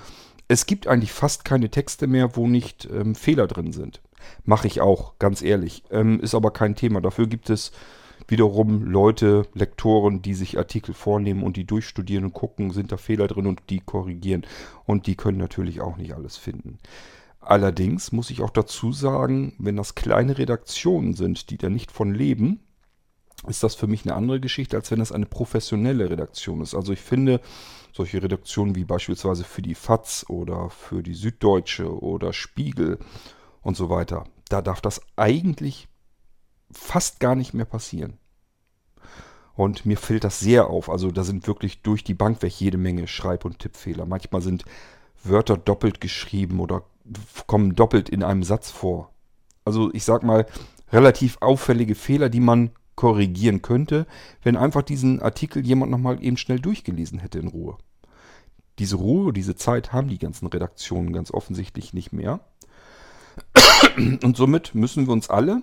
Es 0.46 0.66
gibt 0.66 0.86
eigentlich 0.86 1.12
fast 1.12 1.44
keine 1.44 1.70
Texte 1.70 2.06
mehr, 2.06 2.36
wo 2.36 2.46
nicht 2.46 2.88
ähm, 2.92 3.14
Fehler 3.14 3.46
drin 3.46 3.72
sind. 3.72 4.02
Mache 4.44 4.68
ich 4.68 4.80
auch, 4.80 5.18
ganz 5.18 5.42
ehrlich. 5.42 5.82
Ähm, 5.90 6.20
ist 6.20 6.34
aber 6.34 6.52
kein 6.52 6.76
Thema. 6.76 7.00
Dafür 7.00 7.26
gibt 7.26 7.50
es 7.50 7.72
wiederum 8.28 8.84
Leute, 8.84 9.46
Lektoren, 9.54 10.22
die 10.22 10.34
sich 10.34 10.58
Artikel 10.58 10.94
vornehmen 10.94 11.42
und 11.42 11.56
die 11.56 11.64
durchstudieren 11.64 12.24
und 12.24 12.32
gucken, 12.32 12.70
sind 12.70 12.92
da 12.92 12.96
Fehler 12.96 13.26
drin 13.26 13.46
und 13.46 13.62
die 13.70 13.80
korrigieren. 13.80 14.46
Und 14.84 15.06
die 15.06 15.16
können 15.16 15.38
natürlich 15.38 15.80
auch 15.80 15.96
nicht 15.96 16.14
alles 16.14 16.36
finden. 16.36 16.78
Allerdings 17.40 18.12
muss 18.12 18.30
ich 18.30 18.40
auch 18.40 18.50
dazu 18.50 18.92
sagen, 18.92 19.54
wenn 19.58 19.76
das 19.76 19.94
kleine 19.94 20.38
Redaktionen 20.38 21.14
sind, 21.14 21.50
die 21.50 21.58
da 21.58 21.68
nicht 21.68 21.90
von 21.90 22.14
leben, 22.14 22.60
ist 23.48 23.64
das 23.64 23.74
für 23.74 23.88
mich 23.88 24.04
eine 24.04 24.14
andere 24.14 24.38
Geschichte, 24.38 24.76
als 24.76 24.90
wenn 24.90 25.00
das 25.00 25.10
eine 25.10 25.26
professionelle 25.26 26.08
Redaktion 26.08 26.60
ist. 26.60 26.74
Also 26.76 26.92
ich 26.92 27.00
finde, 27.00 27.40
solche 27.92 28.22
Redaktionen 28.22 28.76
wie 28.76 28.84
beispielsweise 28.84 29.42
für 29.42 29.62
die 29.62 29.74
FAZ 29.74 30.26
oder 30.28 30.70
für 30.70 31.02
die 31.02 31.14
Süddeutsche 31.14 32.00
oder 32.00 32.32
Spiegel 32.32 32.98
und 33.62 33.76
so 33.76 33.90
weiter, 33.90 34.24
da 34.48 34.62
darf 34.62 34.80
das 34.80 35.00
eigentlich 35.16 35.88
fast 36.72 37.20
gar 37.20 37.34
nicht 37.34 37.54
mehr 37.54 37.64
passieren. 37.64 38.18
Und 39.54 39.84
mir 39.84 39.96
fällt 39.96 40.24
das 40.24 40.40
sehr 40.40 40.68
auf. 40.68 40.88
Also 40.88 41.10
da 41.10 41.24
sind 41.24 41.46
wirklich 41.46 41.82
durch 41.82 42.04
die 42.04 42.14
Bank 42.14 42.42
weg 42.42 42.52
jede 42.58 42.78
Menge 42.78 43.06
Schreib- 43.06 43.44
und 43.44 43.58
Tippfehler. 43.58 44.06
Manchmal 44.06 44.42
sind 44.42 44.64
Wörter 45.22 45.56
doppelt 45.56 46.00
geschrieben 46.00 46.60
oder 46.60 46.84
kommen 47.46 47.74
doppelt 47.74 48.08
in 48.08 48.22
einem 48.22 48.42
Satz 48.42 48.70
vor. 48.70 49.12
Also 49.64 49.92
ich 49.92 50.04
sag 50.04 50.22
mal, 50.22 50.46
relativ 50.90 51.38
auffällige 51.40 51.94
Fehler, 51.94 52.28
die 52.28 52.40
man 52.40 52.70
korrigieren 52.94 53.62
könnte, 53.62 54.06
wenn 54.42 54.56
einfach 54.56 54.82
diesen 54.82 55.20
Artikel 55.22 55.64
jemand 55.64 55.90
nochmal 55.90 56.22
eben 56.22 56.36
schnell 56.36 56.60
durchgelesen 56.60 57.18
hätte 57.18 57.38
in 57.38 57.48
Ruhe. 57.48 57.78
Diese 58.78 58.96
Ruhe, 58.96 59.32
diese 59.32 59.54
Zeit 59.54 59.92
haben 59.92 60.08
die 60.08 60.18
ganzen 60.18 60.46
Redaktionen 60.46 61.12
ganz 61.12 61.30
offensichtlich 61.30 61.94
nicht 61.94 62.12
mehr. 62.12 62.40
Und 63.96 64.36
somit 64.36 64.74
müssen 64.74 65.06
wir 65.06 65.12
uns 65.12 65.30
alle 65.30 65.62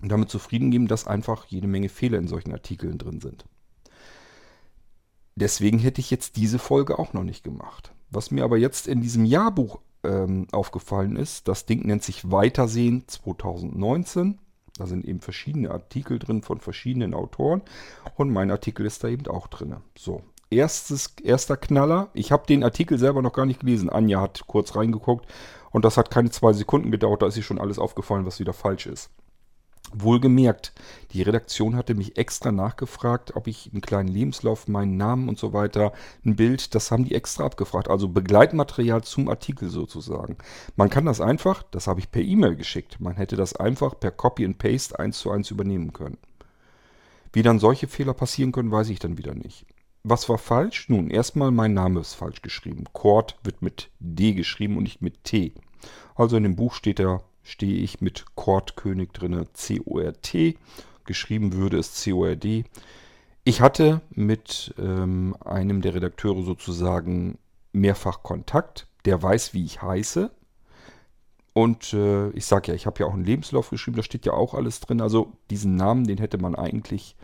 damit 0.00 0.30
zufrieden 0.30 0.70
geben, 0.70 0.88
dass 0.88 1.06
einfach 1.06 1.46
jede 1.46 1.66
Menge 1.66 1.88
Fehler 1.88 2.18
in 2.18 2.28
solchen 2.28 2.52
Artikeln 2.52 2.98
drin 2.98 3.20
sind. 3.20 3.44
Deswegen 5.34 5.78
hätte 5.78 6.00
ich 6.00 6.10
jetzt 6.10 6.36
diese 6.36 6.58
Folge 6.58 6.98
auch 6.98 7.12
noch 7.12 7.24
nicht 7.24 7.44
gemacht. 7.44 7.92
Was 8.10 8.30
mir 8.30 8.44
aber 8.44 8.56
jetzt 8.58 8.88
in 8.88 9.00
diesem 9.00 9.24
Jahrbuch 9.24 9.80
ähm, 10.02 10.46
aufgefallen 10.52 11.16
ist, 11.16 11.48
das 11.48 11.66
Ding 11.66 11.86
nennt 11.86 12.02
sich 12.02 12.30
Weitersehen 12.30 13.06
2019. 13.06 14.38
Da 14.76 14.86
sind 14.86 15.04
eben 15.04 15.20
verschiedene 15.20 15.70
Artikel 15.70 16.18
drin 16.18 16.42
von 16.42 16.60
verschiedenen 16.60 17.14
Autoren 17.14 17.62
und 18.16 18.30
mein 18.30 18.50
Artikel 18.50 18.86
ist 18.86 19.02
da 19.02 19.08
eben 19.08 19.26
auch 19.26 19.48
drin. 19.48 19.76
So, 19.96 20.22
erstes, 20.50 21.14
erster 21.22 21.56
Knaller. 21.56 22.08
Ich 22.14 22.32
habe 22.32 22.46
den 22.46 22.62
Artikel 22.62 22.98
selber 22.98 23.22
noch 23.22 23.32
gar 23.32 23.46
nicht 23.46 23.60
gelesen. 23.60 23.90
Anja 23.90 24.20
hat 24.20 24.46
kurz 24.46 24.76
reingeguckt 24.76 25.26
und 25.70 25.84
das 25.84 25.96
hat 25.96 26.10
keine 26.10 26.30
zwei 26.30 26.52
Sekunden 26.52 26.90
gedauert. 26.90 27.22
Da 27.22 27.26
ist 27.26 27.36
ihr 27.36 27.42
schon 27.42 27.60
alles 27.60 27.78
aufgefallen, 27.78 28.26
was 28.26 28.40
wieder 28.40 28.52
falsch 28.52 28.86
ist. 28.86 29.10
Wohlgemerkt, 29.92 30.72
die 31.12 31.22
Redaktion 31.22 31.76
hatte 31.76 31.94
mich 31.94 32.18
extra 32.18 32.52
nachgefragt, 32.52 33.36
ob 33.36 33.46
ich 33.46 33.70
einen 33.72 33.80
kleinen 33.80 34.08
Lebenslauf, 34.08 34.68
meinen 34.68 34.96
Namen 34.96 35.28
und 35.28 35.38
so 35.38 35.52
weiter, 35.52 35.92
ein 36.24 36.36
Bild, 36.36 36.74
das 36.74 36.90
haben 36.90 37.04
die 37.04 37.14
extra 37.14 37.44
abgefragt. 37.44 37.88
Also 37.88 38.08
Begleitmaterial 38.08 39.02
zum 39.02 39.28
Artikel 39.28 39.70
sozusagen. 39.70 40.36
Man 40.76 40.90
kann 40.90 41.06
das 41.06 41.20
einfach, 41.20 41.62
das 41.70 41.86
habe 41.86 42.00
ich 42.00 42.10
per 42.10 42.22
E-Mail 42.22 42.56
geschickt, 42.56 43.00
man 43.00 43.16
hätte 43.16 43.36
das 43.36 43.56
einfach 43.56 43.98
per 43.98 44.10
Copy 44.10 44.44
and 44.44 44.58
Paste 44.58 44.98
eins 44.98 45.18
zu 45.18 45.30
eins 45.30 45.50
übernehmen 45.50 45.92
können. 45.92 46.18
Wie 47.32 47.42
dann 47.42 47.58
solche 47.58 47.88
Fehler 47.88 48.14
passieren 48.14 48.52
können, 48.52 48.70
weiß 48.70 48.88
ich 48.88 48.98
dann 48.98 49.18
wieder 49.18 49.34
nicht. 49.34 49.66
Was 50.04 50.28
war 50.28 50.38
falsch? 50.38 50.88
Nun, 50.88 51.10
erstmal 51.10 51.50
mein 51.50 51.74
Name 51.74 52.00
ist 52.00 52.14
falsch 52.14 52.40
geschrieben. 52.40 52.84
Cord 52.92 53.36
wird 53.42 53.62
mit 53.62 53.90
D 53.98 54.32
geschrieben 54.32 54.76
und 54.76 54.84
nicht 54.84 55.02
mit 55.02 55.24
T. 55.24 55.52
Also 56.14 56.36
in 56.36 56.44
dem 56.44 56.56
Buch 56.56 56.74
steht 56.74 57.00
er 57.00 57.22
stehe 57.48 57.78
ich 57.78 58.02
mit 58.02 58.26
Chordkönig 58.34 59.10
drin, 59.12 59.46
C-O-R-T. 59.54 60.58
Geschrieben 61.06 61.54
würde 61.54 61.78
es 61.78 61.94
C-O-R-D. 61.94 62.64
Ich 63.44 63.60
hatte 63.62 64.02
mit 64.10 64.74
ähm, 64.78 65.34
einem 65.42 65.80
der 65.80 65.94
Redakteure 65.94 66.42
sozusagen 66.42 67.38
mehrfach 67.72 68.22
Kontakt. 68.22 68.86
Der 69.06 69.22
weiß, 69.22 69.54
wie 69.54 69.64
ich 69.64 69.80
heiße. 69.80 70.30
Und 71.54 71.94
äh, 71.94 72.28
ich 72.30 72.44
sage 72.44 72.68
ja, 72.68 72.74
ich 72.74 72.84
habe 72.84 73.00
ja 73.00 73.06
auch 73.06 73.14
einen 73.14 73.24
Lebenslauf 73.24 73.70
geschrieben, 73.70 73.96
da 73.96 74.02
steht 74.02 74.26
ja 74.26 74.34
auch 74.34 74.52
alles 74.52 74.80
drin. 74.80 75.00
Also 75.00 75.32
diesen 75.48 75.74
Namen, 75.74 76.06
den 76.06 76.18
hätte 76.18 76.36
man 76.36 76.54
eigentlich 76.54 77.16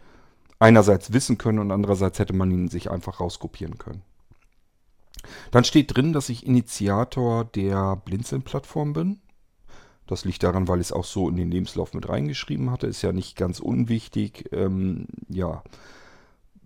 einerseits 0.59 1.12
wissen 1.12 1.37
können 1.37 1.59
und 1.59 1.71
andererseits 1.71 2.19
hätte 2.19 2.33
man 2.33 2.50
ihn 2.50 2.69
sich 2.69 2.90
einfach 2.90 3.21
rauskopieren 3.21 3.76
können. 3.76 4.02
Dann 5.50 5.64
steht 5.64 5.95
drin, 5.95 6.14
dass 6.14 6.31
ich 6.31 6.47
Initiator 6.47 7.45
der 7.45 7.97
Blinzeln-Plattform 7.97 8.95
bin. 8.95 9.21
Das 10.07 10.25
liegt 10.25 10.43
daran, 10.43 10.69
weil 10.69 10.81
ich 10.81 10.89
es 10.89 10.93
auch 10.93 11.05
so 11.05 11.29
in 11.29 11.37
den 11.37 11.51
Lebenslauf 11.51 11.95
mit 11.95 12.09
reingeschrieben 12.09 12.71
hatte. 12.71 12.87
Ist 12.87 13.03
ja 13.03 13.13
nicht 13.13 13.37
ganz 13.37 13.61
unwichtig. 13.61 14.51
Ähm, 14.53 15.07
ja, 15.29 15.63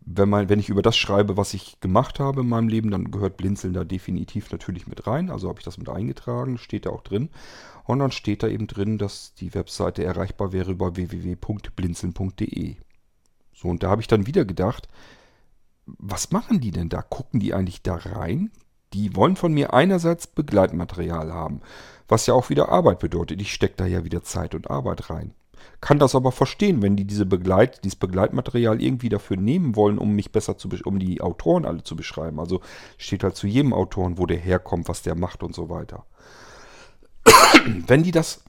wenn, 0.05 0.29
man, 0.29 0.49
wenn 0.49 0.59
ich 0.59 0.71
über 0.71 0.83
das 0.83 0.97
schreibe, 0.97 1.37
was 1.37 1.55
ich 1.55 1.79
gemacht 1.81 2.19
habe 2.19 2.41
in 2.41 2.49
meinem 2.49 2.69
Leben, 2.69 2.91
dann 2.91 3.11
gehört 3.11 3.37
Blinzeln 3.37 3.75
da 3.75 3.85
definitiv 3.85 4.51
natürlich 4.51 4.87
mit 4.87 5.07
rein. 5.07 5.31
Also 5.31 5.49
habe 5.49 5.61
ich 5.61 5.65
das 5.65 5.79
mit 5.79 5.89
eingetragen, 5.89 6.59
steht 6.59 6.87
da 6.87 6.91
auch 6.91 7.03
drin. 7.03 7.31
Und 7.85 8.01
dann 8.01 8.11
steht 8.11 8.43
da 8.43 8.49
eben 8.49 8.67
drin, 8.67 8.99
dass 8.99 9.35
die 9.35 9.55
Webseite 9.55 10.05
erreichbar 10.05 10.53
wäre 10.53 10.73
über 10.73 10.97
www.blinzeln.de. 10.97 12.77
So, 13.55 13.69
und 13.69 13.83
da 13.83 13.91
habe 13.91 14.01
ich 14.03 14.09
dann 14.09 14.27
wieder 14.27 14.45
gedacht, 14.45 14.89
was 15.87 16.33
machen 16.33 16.61
die 16.61 16.71
denn 16.71 16.89
da? 16.89 17.03
Gucken 17.03 17.41
die 17.41 17.55
eigentlich 17.55 17.83
da 17.83 17.97
rein? 17.97 18.51
Die 18.93 19.15
wollen 19.17 19.37
von 19.37 19.53
mir 19.53 19.75
einerseits 19.75 20.27
Begleitmaterial 20.27 21.33
haben, 21.33 21.61
was 22.09 22.27
ja 22.27 22.35
auch 22.35 22.49
wieder 22.49 22.71
Arbeit 22.71 23.01
bedeutet. 23.01 23.41
Ich 23.41 23.53
stecke 23.53 23.75
da 23.77 23.87
ja 23.87 24.05
wieder 24.05 24.23
Zeit 24.23 24.55
und 24.55 24.71
Arbeit 24.71 25.11
rein. 25.11 25.35
Kann 25.81 25.99
das 25.99 26.15
aber 26.15 26.33
verstehen, 26.33 26.83
wenn 26.83 26.97
die 26.97 27.05
diese 27.05 27.27
Begleit, 27.27 27.85
dieses 27.85 27.97
Begleitmaterial 27.97 28.83
irgendwie 28.83 29.09
dafür 29.09 29.37
nehmen 29.37 29.77
wollen, 29.77 29.99
um 29.99 30.15
mich 30.15 30.33
besser 30.33 30.57
zu, 30.59 30.69
um 30.85 30.99
die 30.99 31.21
Autoren 31.21 31.65
alle 31.65 31.83
zu 31.83 31.95
beschreiben. 31.97 32.41
Also 32.41 32.61
steht 32.97 33.23
halt 33.23 33.37
zu 33.37 33.47
jedem 33.47 33.73
Autoren, 33.73 34.19
wo 34.19 34.27
der 34.27 34.39
herkommt, 34.39 34.89
was 34.89 35.03
der 35.03 35.15
macht 35.15 35.43
und 35.43 35.55
so 35.55 35.69
weiter. 35.69 36.05
wenn 37.87 38.03
die 38.03 38.11
das 38.11 38.43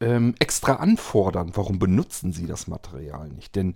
ähm, 0.00 0.34
extra 0.38 0.74
anfordern, 0.74 1.52
warum 1.54 1.78
benutzen 1.78 2.32
sie 2.32 2.46
das 2.46 2.66
Material 2.66 3.28
nicht? 3.30 3.56
Denn 3.56 3.74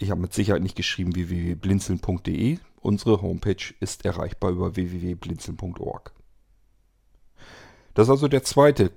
ich 0.00 0.10
habe 0.10 0.20
mit 0.20 0.32
Sicherheit 0.32 0.62
nicht 0.62 0.76
geschrieben 0.76 1.14
www.blinzeln.de. 1.14 2.58
Unsere 2.80 3.20
Homepage 3.20 3.74
ist 3.80 4.06
erreichbar 4.06 4.50
über 4.50 4.74
www.blinzeln.org. 4.74 6.12
Das 7.92 8.06
ist 8.06 8.10
also 8.10 8.26
der 8.26 8.42
zweite 8.42 8.92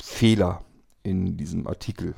Fehler 0.00 0.64
in 1.04 1.36
diesem 1.36 1.68
Artikel. 1.68 2.16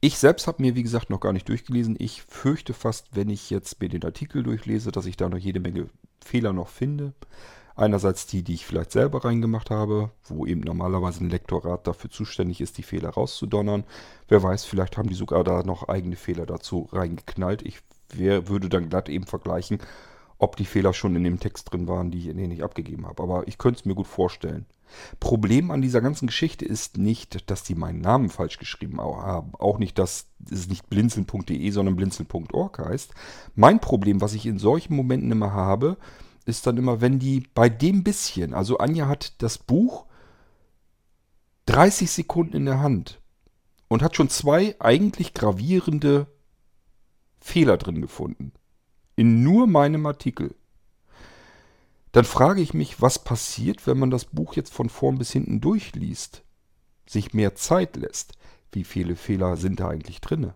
Ich 0.00 0.18
selbst 0.18 0.48
habe 0.48 0.60
mir, 0.60 0.74
wie 0.74 0.82
gesagt, 0.82 1.08
noch 1.08 1.20
gar 1.20 1.32
nicht 1.32 1.48
durchgelesen. 1.48 1.94
Ich 2.00 2.22
fürchte 2.22 2.74
fast, 2.74 3.14
wenn 3.14 3.30
ich 3.30 3.50
jetzt 3.50 3.80
mir 3.80 3.88
den 3.88 4.04
Artikel 4.04 4.42
durchlese, 4.42 4.90
dass 4.90 5.06
ich 5.06 5.16
da 5.16 5.28
noch 5.28 5.38
jede 5.38 5.60
Menge 5.60 5.88
Fehler 6.20 6.52
noch 6.52 6.68
finde. 6.68 7.14
Einerseits 7.74 8.26
die, 8.26 8.42
die 8.42 8.54
ich 8.54 8.66
vielleicht 8.66 8.92
selber 8.92 9.24
reingemacht 9.24 9.70
habe, 9.70 10.10
wo 10.24 10.46
eben 10.46 10.60
normalerweise 10.60 11.24
ein 11.24 11.30
Lektorat 11.30 11.86
dafür 11.86 12.10
zuständig 12.10 12.60
ist, 12.60 12.78
die 12.78 12.82
Fehler 12.82 13.10
rauszudonnern. 13.10 13.84
Wer 14.28 14.42
weiß, 14.42 14.64
vielleicht 14.64 14.96
haben 14.98 15.08
die 15.08 15.14
sogar 15.14 15.44
da 15.44 15.62
noch 15.62 15.88
eigene 15.88 16.16
Fehler 16.16 16.46
dazu 16.46 16.88
reingeknallt. 16.92 17.62
Ich 17.62 17.80
wär, 18.10 18.48
würde 18.48 18.68
dann 18.68 18.88
glatt 18.88 19.08
eben 19.08 19.26
vergleichen, 19.26 19.78
ob 20.38 20.56
die 20.56 20.66
Fehler 20.66 20.92
schon 20.92 21.16
in 21.16 21.24
dem 21.24 21.40
Text 21.40 21.72
drin 21.72 21.88
waren, 21.88 22.10
die, 22.10 22.32
den 22.32 22.50
ich 22.50 22.62
abgegeben 22.62 23.06
habe. 23.06 23.22
Aber 23.22 23.48
ich 23.48 23.58
könnte 23.58 23.80
es 23.80 23.84
mir 23.86 23.94
gut 23.94 24.08
vorstellen. 24.08 24.66
Problem 25.20 25.70
an 25.70 25.80
dieser 25.80 26.00
ganzen 26.00 26.26
Geschichte 26.26 26.64
ist 26.64 26.98
nicht, 26.98 27.50
dass 27.50 27.62
die 27.62 27.74
meinen 27.74 28.00
Namen 28.00 28.28
falsch 28.28 28.58
geschrieben 28.58 29.00
haben. 29.00 29.52
Auch 29.58 29.78
nicht, 29.78 29.98
dass 29.98 30.26
es 30.50 30.68
nicht 30.68 30.90
blinzeln.de, 30.90 31.70
sondern 31.70 31.96
blinzeln.org 31.96 32.78
heißt. 32.78 33.14
Mein 33.54 33.80
Problem, 33.80 34.20
was 34.20 34.34
ich 34.34 34.44
in 34.44 34.58
solchen 34.58 34.94
Momenten 34.94 35.32
immer 35.32 35.52
habe, 35.52 35.96
ist 36.44 36.66
dann 36.66 36.76
immer, 36.76 37.00
wenn 37.00 37.18
die 37.18 37.44
bei 37.54 37.68
dem 37.68 38.02
bisschen, 38.04 38.54
also 38.54 38.78
Anja 38.78 39.08
hat 39.08 39.40
das 39.42 39.58
Buch 39.58 40.06
30 41.66 42.10
Sekunden 42.10 42.56
in 42.56 42.64
der 42.66 42.80
Hand 42.80 43.20
und 43.88 44.02
hat 44.02 44.16
schon 44.16 44.28
zwei 44.28 44.74
eigentlich 44.80 45.34
gravierende 45.34 46.26
Fehler 47.40 47.76
drin 47.76 48.00
gefunden. 48.00 48.52
In 49.16 49.42
nur 49.42 49.66
meinem 49.66 50.06
Artikel. 50.06 50.54
Dann 52.12 52.24
frage 52.24 52.60
ich 52.60 52.74
mich, 52.74 53.00
was 53.00 53.18
passiert, 53.18 53.86
wenn 53.86 53.98
man 53.98 54.10
das 54.10 54.26
Buch 54.26 54.54
jetzt 54.54 54.72
von 54.72 54.88
vorn 54.88 55.18
bis 55.18 55.32
hinten 55.32 55.60
durchliest, 55.60 56.42
sich 57.06 57.32
mehr 57.32 57.54
Zeit 57.54 57.96
lässt. 57.96 58.34
Wie 58.70 58.84
viele 58.84 59.16
Fehler 59.16 59.56
sind 59.56 59.80
da 59.80 59.88
eigentlich 59.88 60.20
drinne? 60.20 60.54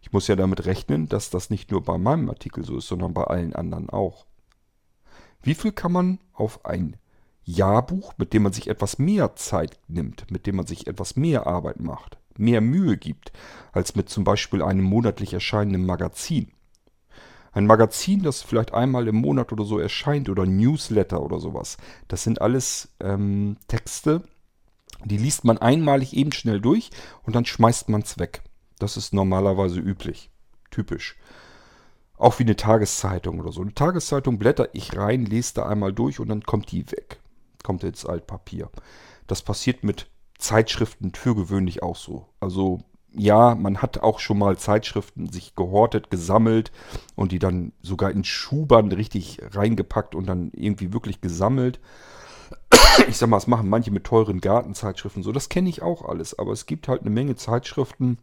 Ich 0.00 0.12
muss 0.12 0.28
ja 0.28 0.36
damit 0.36 0.66
rechnen, 0.66 1.08
dass 1.08 1.30
das 1.30 1.50
nicht 1.50 1.70
nur 1.70 1.82
bei 1.82 1.98
meinem 1.98 2.28
Artikel 2.28 2.64
so 2.64 2.78
ist, 2.78 2.88
sondern 2.88 3.14
bei 3.14 3.24
allen 3.24 3.54
anderen 3.54 3.88
auch. 3.90 4.26
Wie 5.42 5.54
viel 5.54 5.72
kann 5.72 5.92
man 5.92 6.18
auf 6.32 6.64
ein 6.64 6.96
Jahrbuch, 7.44 8.14
mit 8.16 8.32
dem 8.32 8.44
man 8.44 8.52
sich 8.52 8.68
etwas 8.68 8.98
mehr 8.98 9.34
Zeit 9.34 9.78
nimmt, 9.88 10.30
mit 10.30 10.46
dem 10.46 10.56
man 10.56 10.66
sich 10.66 10.86
etwas 10.86 11.16
mehr 11.16 11.46
Arbeit 11.46 11.80
macht, 11.80 12.18
mehr 12.36 12.60
Mühe 12.60 12.96
gibt, 12.96 13.32
als 13.72 13.96
mit 13.96 14.08
zum 14.08 14.24
Beispiel 14.24 14.62
einem 14.62 14.84
monatlich 14.84 15.32
erscheinenden 15.34 15.84
Magazin. 15.84 16.52
Ein 17.50 17.66
Magazin, 17.66 18.22
das 18.22 18.42
vielleicht 18.42 18.72
einmal 18.72 19.08
im 19.08 19.16
Monat 19.16 19.52
oder 19.52 19.64
so 19.64 19.78
erscheint 19.78 20.28
oder 20.28 20.46
Newsletter 20.46 21.20
oder 21.20 21.38
sowas, 21.38 21.76
das 22.08 22.22
sind 22.22 22.40
alles 22.40 22.88
ähm, 23.00 23.56
Texte, 23.66 24.22
die 25.04 25.18
liest 25.18 25.44
man 25.44 25.58
einmalig 25.58 26.16
eben 26.16 26.32
schnell 26.32 26.60
durch 26.60 26.90
und 27.24 27.34
dann 27.34 27.44
schmeißt 27.44 27.88
man 27.88 28.02
es 28.02 28.18
weg. 28.18 28.42
Das 28.78 28.96
ist 28.96 29.12
normalerweise 29.12 29.80
üblich, 29.80 30.30
typisch. 30.70 31.16
Auch 32.22 32.38
wie 32.38 32.44
eine 32.44 32.54
Tageszeitung 32.54 33.40
oder 33.40 33.50
so. 33.50 33.62
Eine 33.62 33.74
Tageszeitung 33.74 34.38
blätter 34.38 34.68
ich 34.74 34.96
rein, 34.96 35.26
lese 35.26 35.54
da 35.54 35.66
einmal 35.66 35.92
durch 35.92 36.20
und 36.20 36.28
dann 36.28 36.44
kommt 36.44 36.70
die 36.70 36.88
weg. 36.92 37.18
Kommt 37.64 37.82
ins 37.82 38.06
Altpapier. 38.06 38.70
Das 39.26 39.42
passiert 39.42 39.82
mit 39.82 40.08
Zeitschriften 40.38 41.12
für 41.16 41.34
gewöhnlich 41.34 41.82
auch 41.82 41.96
so. 41.96 42.28
Also 42.38 42.78
ja, 43.12 43.56
man 43.56 43.82
hat 43.82 44.04
auch 44.04 44.20
schon 44.20 44.38
mal 44.38 44.56
Zeitschriften 44.56 45.32
sich 45.32 45.56
gehortet, 45.56 46.10
gesammelt 46.10 46.70
und 47.16 47.32
die 47.32 47.40
dann 47.40 47.72
sogar 47.82 48.12
in 48.12 48.22
Schubern 48.22 48.92
richtig 48.92 49.40
reingepackt 49.50 50.14
und 50.14 50.26
dann 50.26 50.52
irgendwie 50.54 50.92
wirklich 50.92 51.20
gesammelt. 51.20 51.80
Ich 53.08 53.16
sag 53.16 53.30
mal, 53.30 53.38
das 53.38 53.48
machen 53.48 53.68
manche 53.68 53.90
mit 53.90 54.04
teuren 54.04 54.40
Gartenzeitschriften 54.40 55.24
so. 55.24 55.32
Das 55.32 55.48
kenne 55.48 55.68
ich 55.68 55.82
auch 55.82 56.04
alles. 56.04 56.38
Aber 56.38 56.52
es 56.52 56.66
gibt 56.66 56.86
halt 56.86 57.00
eine 57.00 57.10
Menge 57.10 57.34
Zeitschriften, 57.34 58.18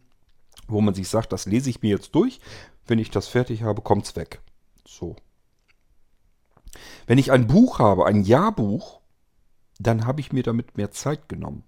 wo 0.68 0.80
man 0.80 0.94
sich 0.94 1.08
sagt, 1.08 1.34
das 1.34 1.44
lese 1.44 1.68
ich 1.68 1.82
mir 1.82 1.90
jetzt 1.90 2.14
durch. 2.14 2.40
Wenn 2.90 2.98
ich 2.98 3.12
das 3.12 3.28
fertig 3.28 3.62
habe, 3.62 3.82
kommt 3.82 4.04
es 4.04 4.16
weg. 4.16 4.40
So. 4.84 5.14
Wenn 7.06 7.18
ich 7.18 7.30
ein 7.30 7.46
Buch 7.46 7.78
habe, 7.78 8.04
ein 8.04 8.24
Jahrbuch, 8.24 9.00
dann 9.78 10.06
habe 10.06 10.20
ich 10.20 10.32
mir 10.32 10.42
damit 10.42 10.76
mehr 10.76 10.90
Zeit 10.90 11.28
genommen. 11.28 11.62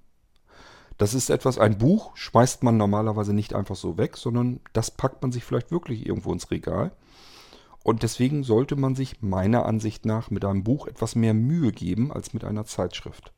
Das 0.98 1.14
ist 1.14 1.30
etwas, 1.30 1.58
ein 1.58 1.78
Buch 1.78 2.10
schmeißt 2.16 2.64
man 2.64 2.76
normalerweise 2.76 3.32
nicht 3.34 3.54
einfach 3.54 3.76
so 3.76 3.98
weg, 3.98 4.16
sondern 4.16 4.58
das 4.72 4.90
packt 4.90 5.22
man 5.22 5.30
sich 5.30 5.44
vielleicht 5.44 5.70
wirklich 5.70 6.06
irgendwo 6.06 6.32
ins 6.32 6.50
Regal. 6.50 6.90
Und 7.84 8.02
deswegen 8.02 8.42
sollte 8.42 8.74
man 8.74 8.96
sich 8.96 9.22
meiner 9.22 9.64
Ansicht 9.64 10.04
nach 10.04 10.28
mit 10.28 10.44
einem 10.44 10.64
Buch 10.64 10.88
etwas 10.88 11.14
mehr 11.14 11.34
Mühe 11.34 11.70
geben 11.70 12.10
als 12.10 12.34
mit 12.34 12.42
einer 12.42 12.64
Zeitschrift. 12.64 13.32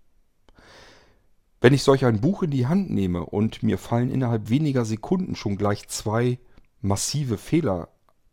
Wenn 1.60 1.74
ich 1.74 1.82
solch 1.82 2.06
ein 2.06 2.22
Buch 2.22 2.44
in 2.44 2.50
die 2.50 2.66
Hand 2.66 2.88
nehme 2.88 3.26
und 3.26 3.62
mir 3.62 3.76
fallen 3.76 4.10
innerhalb 4.10 4.48
weniger 4.48 4.86
Sekunden 4.86 5.36
schon 5.36 5.58
gleich 5.58 5.86
zwei 5.88 6.38
massive 6.84 7.38
Fehler 7.38 7.88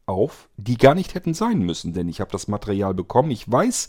auf, 0.06 0.50
die 0.58 0.78
gar 0.78 0.94
nicht 0.94 1.16
hätten 1.16 1.34
sein 1.34 1.60
müssen, 1.60 1.94
denn 1.94 2.10
ich 2.10 2.20
habe 2.20 2.32
das 2.32 2.48
Material 2.48 2.94
bekommen, 2.94 3.32
ich 3.32 3.50
weiß, 3.50 3.88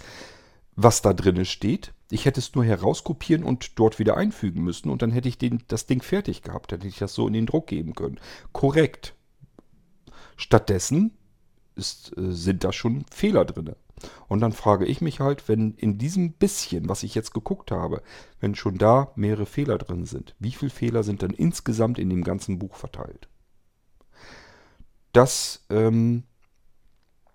was 0.76 1.02
da 1.02 1.12
drin 1.12 1.45
steht. 1.45 1.92
Ich 2.11 2.25
hätte 2.25 2.40
es 2.40 2.54
nur 2.54 2.64
herauskopieren 2.64 3.45
und 3.45 3.78
dort 3.78 3.99
wieder 3.99 4.16
einfügen 4.16 4.62
müssen 4.62 4.90
und 4.90 5.02
dann 5.02 5.11
hätte 5.11 5.28
ich 5.28 5.38
den, 5.38 5.62
das 5.69 5.87
Ding 5.87 6.02
fertig 6.02 6.42
gehabt, 6.42 6.73
hätte 6.73 6.87
ich 6.87 6.99
das 6.99 7.14
so 7.14 7.26
in 7.26 7.33
den 7.33 7.47
Druck 7.47 7.66
geben 7.66 7.95
können. 7.95 8.21
Korrekt. 8.52 9.14
Stattdessen 10.37 11.12
ist, 11.75 12.16
äh, 12.16 12.33
sind 12.33 12.64
da 12.64 12.73
schon 12.73 13.04
Fehler 13.11 13.45
drin. 13.45 13.75
Und 14.28 14.40
dann 14.40 14.52
frage 14.52 14.85
ich 14.85 15.00
mich 15.00 15.21
halt, 15.21 15.49
wenn 15.49 15.75
in 15.75 15.99
diesem 15.99 16.33
bisschen, 16.33 16.88
was 16.88 17.02
ich 17.02 17.14
jetzt 17.14 17.33
geguckt 17.33 17.71
habe, 17.71 18.02
wenn 18.40 18.54
schon 18.54 18.78
da 18.78 19.12
mehrere 19.14 19.47
Fehler 19.47 19.78
drin 19.78 20.04
sind, 20.04 20.35
wie 20.38 20.52
viele 20.52 20.71
Fehler 20.71 21.02
sind 21.02 21.23
dann 21.23 21.31
insgesamt 21.31 21.99
in 21.99 22.11
dem 22.11 22.25
ganzen 22.25 22.59
Buch 22.59 22.75
verteilt? 22.75 23.28
Das, 25.12 25.64
ähm, 25.71 26.25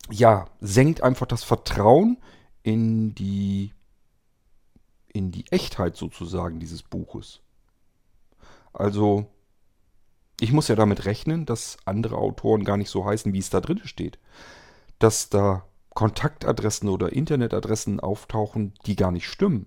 ja, 0.09 0.45
senkt 0.59 1.01
einfach 1.01 1.25
das 1.25 1.43
Vertrauen 1.43 2.17
in 2.63 3.13
die, 3.13 3.73
in 5.07 5.31
die 5.31 5.45
Echtheit 5.51 5.95
sozusagen 5.95 6.59
dieses 6.59 6.83
Buches. 6.83 7.41
Also, 8.73 9.27
ich 10.39 10.51
muss 10.51 10.67
ja 10.67 10.75
damit 10.75 11.05
rechnen, 11.05 11.45
dass 11.45 11.77
andere 11.85 12.17
Autoren 12.17 12.63
gar 12.63 12.77
nicht 12.77 12.89
so 12.89 13.05
heißen, 13.05 13.33
wie 13.33 13.39
es 13.39 13.49
da 13.49 13.59
drin 13.59 13.81
steht. 13.85 14.19
Dass 14.99 15.29
da 15.29 15.65
Kontaktadressen 15.93 16.89
oder 16.89 17.11
Internetadressen 17.11 17.99
auftauchen, 17.99 18.73
die 18.85 18.95
gar 18.95 19.11
nicht 19.11 19.27
stimmen. 19.27 19.65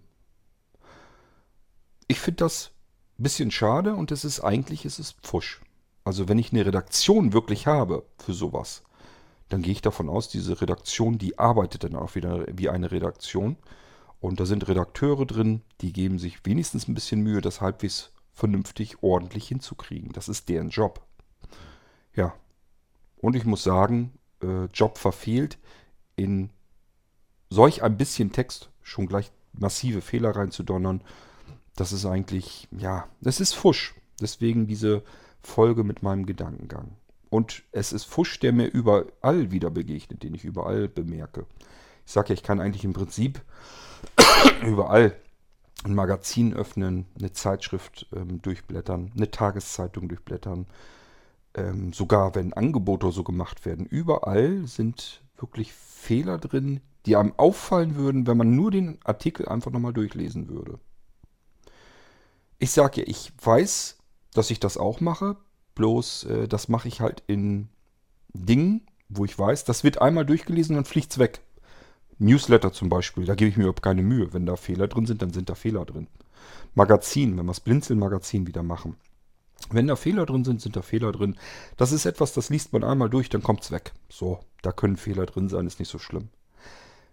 Ich 2.07 2.21
finde 2.21 2.45
das 2.45 2.71
ein 3.19 3.25
bisschen 3.25 3.51
schade 3.51 3.95
und 3.95 4.13
es 4.13 4.25
ist 4.25 4.41
eigentlich 4.41 4.85
ist 4.85 5.01
es 5.01 5.13
Pfusch. 5.13 5.61
Also 6.05 6.29
wenn 6.29 6.39
ich 6.39 6.53
eine 6.53 6.65
Redaktion 6.65 7.33
wirklich 7.33 7.67
habe 7.67 8.05
für 8.19 8.33
sowas, 8.33 8.83
dann 9.49 9.63
gehe 9.63 9.73
ich 9.73 9.83
davon 9.83 10.09
aus, 10.09 10.29
diese 10.29 10.61
Redaktion, 10.61 11.19
die 11.19 11.39
arbeitet 11.39 11.85
dann 11.85 11.97
auch 11.97 12.15
wieder 12.15 12.47
wie 12.53 12.69
eine 12.69 12.91
Redaktion. 12.91 13.57
Und 14.21 14.39
da 14.39 14.47
sind 14.47 14.69
Redakteure 14.69 15.27
drin, 15.27 15.63
die 15.81 15.93
geben 15.93 16.19
sich 16.19 16.45
wenigstens 16.45 16.89
ein 16.89 16.95
bisschen 16.95 17.23
Mühe, 17.23 17.41
das 17.41 17.61
halbwegs 17.61 18.13
vernünftig, 18.33 19.03
ordentlich 19.03 19.49
hinzukriegen. 19.49 20.13
Das 20.13 20.29
ist 20.29 20.49
deren 20.49 20.71
Job. 20.71 21.05
Ja. 22.15 22.35
Und 23.17 23.37
ich 23.37 23.45
muss 23.45 23.63
sagen, 23.63 24.13
äh, 24.43 24.67
Job 24.67 24.99
verfehlt 24.99 25.59
in 26.17 26.51
solch 27.51 27.83
ein 27.83 27.97
bisschen 27.97 28.33
Text 28.33 28.71
schon 28.83 29.07
gleich 29.07 29.31
massive 29.53 30.01
Fehler 30.01 30.31
reinzudonnern, 30.31 31.03
das 31.77 31.93
ist 31.93 32.07
eigentlich, 32.07 32.69
ja, 32.71 33.09
das 33.21 33.41
ist 33.41 33.55
Fusch. 33.55 33.95
Deswegen 34.21 34.67
diese 34.67 35.03
Folge 35.43 35.85
mit 35.85 36.03
meinem 36.03 36.27
Gedankengang. 36.27 36.97
Und 37.31 37.63
es 37.73 37.93
ist 37.93 38.05
Fusch, 38.05 38.41
der 38.41 38.53
mir 38.53 38.67
überall 38.67 39.51
wieder 39.51 39.71
begegnet, 39.71 40.23
den 40.23 40.35
ich 40.35 40.45
überall 40.45 40.89
bemerke. 40.89 41.47
Ich 42.05 42.13
sage 42.13 42.31
ja, 42.31 42.35
ich 42.35 42.43
kann 42.43 42.61
eigentlich 42.61 42.85
im 42.85 42.93
Prinzip 42.93 43.41
überall 44.67 45.15
ein 45.85 45.95
Magazin 45.95 46.53
öffnen, 46.55 47.07
eine 47.19 47.33
Zeitschrift 47.33 48.09
ähm, 48.15 48.43
durchblättern, 48.43 49.13
eine 49.17 49.31
Tageszeitung 49.31 50.09
durchblättern. 50.09 50.67
Ähm, 51.55 51.93
sogar 51.93 52.35
wenn 52.35 52.53
Angebote 52.53 53.11
so 53.11 53.25
gemacht 53.25 53.65
werden. 53.65 53.87
Überall 53.87 54.67
sind 54.67 55.23
wirklich 55.37 55.73
Fehler 55.73 56.39
drin, 56.39 56.81
die 57.07 57.17
einem 57.17 57.35
auffallen 57.37 57.97
würden, 57.97 58.27
wenn 58.27 58.37
man 58.37 58.55
nur 58.55 58.71
den 58.71 58.99
Artikel 59.05 59.49
einfach 59.49 59.71
nochmal 59.71 59.93
durchlesen 59.93 60.49
würde. 60.49 60.79
Ich 62.59 62.73
sage 62.73 63.01
ja, 63.01 63.07
ich 63.09 63.33
weiß, 63.43 64.00
dass 64.35 64.51
ich 64.51 64.61
das 64.61 64.77
auch 64.77 65.01
mache, 65.01 65.37
bloß 65.75 66.25
äh, 66.25 66.49
das 66.49 66.69
mache 66.69 66.89
ich 66.89 67.01
halt 67.01 67.23
in 67.27 67.69
Dingen, 68.33 68.83
wo 69.09 69.25
ich 69.25 69.39
weiß, 69.39 69.65
das 69.65 69.85
wird 69.85 70.01
einmal 70.01 70.25
durchgelesen, 70.25 70.77
dann 70.77 70.85
fliegt 70.85 71.13
es 71.13 71.19
weg. 71.19 71.41
Newsletter 72.19 72.73
zum 72.73 72.89
Beispiel, 72.89 73.25
da 73.25 73.35
gebe 73.35 73.49
ich 73.49 73.57
mir 73.57 73.65
überhaupt 73.65 73.83
keine 73.83 74.03
Mühe. 74.03 74.33
Wenn 74.33 74.47
da 74.47 74.57
Fehler 74.57 74.89
drin 74.89 75.07
sind, 75.07 75.23
dann 75.23 75.33
sind 75.33 75.49
da 75.49 75.55
Fehler 75.55 75.85
drin. 75.85 76.07
Magazin, 76.75 77.37
wenn 77.37 77.47
wir 77.47 77.51
das 77.51 77.61
Blinzeln-Magazin 77.61 78.47
wieder 78.47 78.63
machen. 78.63 78.97
Wenn 79.71 79.87
da 79.87 79.97
Fehler 79.97 80.27
drin 80.27 80.45
sind, 80.45 80.61
sind 80.61 80.77
da 80.77 80.83
Fehler 80.83 81.13
drin. 81.13 81.37
Das 81.77 81.93
ist 81.93 82.05
etwas, 82.05 82.33
das 82.33 82.51
liest 82.51 82.73
man 82.73 82.85
einmal 82.85 83.11
durch, 83.11 83.29
dann 83.29 83.43
kommt 83.43 83.63
es 83.63 83.71
weg. 83.71 83.93
So, 84.09 84.41
da 84.63 84.73
können 84.73 84.97
Fehler 84.97 85.27
drin 85.27 85.49
sein, 85.49 85.67
ist 85.67 85.79
nicht 85.79 85.91
so 85.91 85.99
schlimm. 85.99 86.29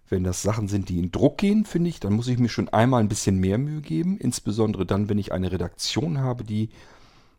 Wenn 0.10 0.24
das 0.24 0.42
Sachen 0.42 0.68
sind, 0.68 0.90
die 0.90 1.00
in 1.00 1.12
Druck 1.12 1.38
gehen, 1.38 1.66
finde 1.66 1.90
ich, 1.90 2.00
dann 2.00 2.14
muss 2.14 2.28
ich 2.28 2.38
mir 2.38 2.50
schon 2.50 2.70
einmal 2.70 3.02
ein 3.02 3.10
bisschen 3.10 3.40
mehr 3.40 3.58
Mühe 3.58 3.82
geben. 3.82 4.18
Insbesondere 4.18 4.86
dann, 4.86 5.10
wenn 5.10 5.18
ich 5.18 5.34
eine 5.34 5.52
Redaktion 5.52 6.20
habe, 6.20 6.44
die 6.44 6.70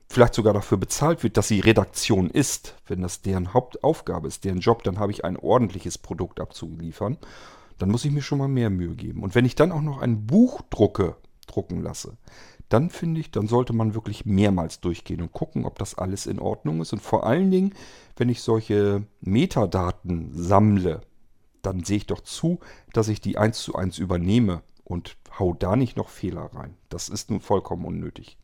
vielleicht 0.09 0.35
sogar 0.35 0.55
dafür 0.55 0.79
bezahlt 0.79 1.23
wird, 1.23 1.37
dass 1.37 1.49
sie 1.49 1.61
Redaktion 1.61 2.31
ist. 2.31 2.75
Wenn 2.87 3.03
das 3.03 3.23
deren 3.23 3.53
Hauptaufgabe 3.53 4.27
ist, 4.27 4.45
deren 4.45 4.61
Job, 4.61 4.83
dann 4.83 4.99
habe 4.99 5.13
ich 5.13 5.25
ein 5.25 5.37
ordentliches 5.37 5.99
Produkt 5.99 6.41
abzuliefern. 6.41 7.19
Dann 7.79 7.91
muss 7.91 8.05
ich 8.05 8.11
mir 8.11 8.23
schon 8.23 8.39
mal 8.39 8.49
mehr 8.49 8.71
Mühe 8.71 8.95
geben. 8.95 9.23
Und 9.23 9.35
wenn 9.35 9.45
ich 9.45 9.55
dann 9.55 9.71
auch 9.71 9.83
noch 9.83 10.01
ein 10.01 10.27
Buch 10.27 10.63
drucke, 10.71 11.17
drucken 11.47 11.83
lasse, 11.83 12.17
dann 12.69 12.91
finde 12.91 13.21
ich, 13.21 13.31
dann 13.31 13.49
sollte 13.49 13.73
man 13.73 13.95
wirklich 13.95 14.27
mehrmals 14.27 14.81
durchgehen 14.81 15.23
und 15.23 15.33
gucken, 15.33 15.65
ob 15.65 15.79
das 15.79 15.97
alles 15.97 16.27
in 16.27 16.39
Ordnung 16.39 16.81
ist. 16.81 16.93
Und 16.93 17.01
vor 17.01 17.25
allen 17.25 17.51
Dingen, 17.51 17.75
wenn 18.17 18.29
ich 18.29 18.43
solche 18.43 19.07
Metadaten 19.21 20.31
sammle, 20.35 21.01
dann 21.63 21.85
sehe 21.85 21.99
ich 21.99 22.07
doch 22.07 22.21
zu, 22.21 22.61
dass 22.93 23.09
ich 23.09 23.21
die 23.21 23.39
eins 23.39 23.63
zu 23.63 23.75
eins 23.75 23.99
übernehme 23.99 24.63
und 24.85 25.17
hau 25.39 25.55
da 25.55 25.77
nicht 25.77 25.97
noch 25.97 26.09
Fehler 26.09 26.51
rein. 26.55 26.75
Das 26.89 27.09
ist 27.09 27.31
nun 27.31 27.41
vollkommen 27.41 27.85
unnötig. 27.85 28.39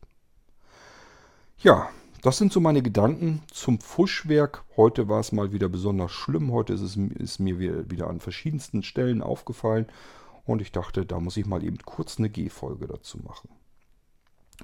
Ja, 1.57 1.89
das 2.21 2.37
sind 2.37 2.51
so 2.51 2.59
meine 2.59 2.81
Gedanken 2.81 3.41
zum 3.51 3.79
Fuschwerk. 3.79 4.63
Heute 4.77 5.07
war 5.07 5.19
es 5.19 5.31
mal 5.31 5.51
wieder 5.51 5.69
besonders 5.69 6.11
schlimm. 6.11 6.51
Heute 6.51 6.73
ist 6.73 6.81
es 6.81 6.95
ist 6.95 7.39
mir 7.39 7.89
wieder 7.89 8.07
an 8.07 8.19
verschiedensten 8.19 8.83
Stellen 8.83 9.21
aufgefallen. 9.21 9.87
Und 10.45 10.61
ich 10.61 10.71
dachte, 10.71 11.05
da 11.05 11.19
muss 11.19 11.37
ich 11.37 11.45
mal 11.45 11.63
eben 11.63 11.79
kurz 11.79 12.19
eine 12.19 12.29
G-Folge 12.29 12.87
dazu 12.87 13.19
machen. 13.19 13.49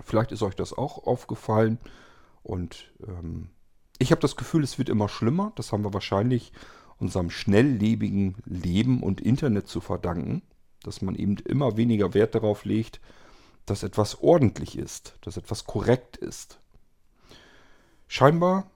Vielleicht 0.04 0.32
ist 0.32 0.44
euch 0.44 0.56
das 0.56 0.74
auch 0.74 1.06
aufgefallen. 1.06 1.80
Und 2.44 2.92
ähm, 3.08 3.50
ich 3.98 4.12
habe 4.12 4.22
das 4.22 4.36
Gefühl, 4.36 4.64
es 4.64 4.78
wird 4.78 4.90
immer 4.90 5.10
schlimmer. 5.10 5.54
Das 5.56 5.72
haben 5.72 5.84
wir 5.84 5.94
wahrscheinlich 5.94 6.54
unserem 6.98 7.30
schnelllebigen 7.30 8.38
Leben 8.46 9.02
und 9.02 9.22
Internet 9.22 9.68
zu 9.68 9.82
verdanken. 9.82 10.44
Dass 10.84 11.02
man 11.02 11.16
eben 11.16 11.38
immer 11.38 11.78
weniger 11.78 12.14
Wert 12.14 12.36
darauf 12.36 12.66
legt, 12.66 13.02
dass 13.66 13.84
etwas 13.84 14.22
ordentlich 14.22 14.78
ist, 14.78 15.18
dass 15.22 15.38
etwas 15.38 15.66
korrekt 15.66 16.18
ist. 16.18 16.61
Scheinbar 18.13 18.69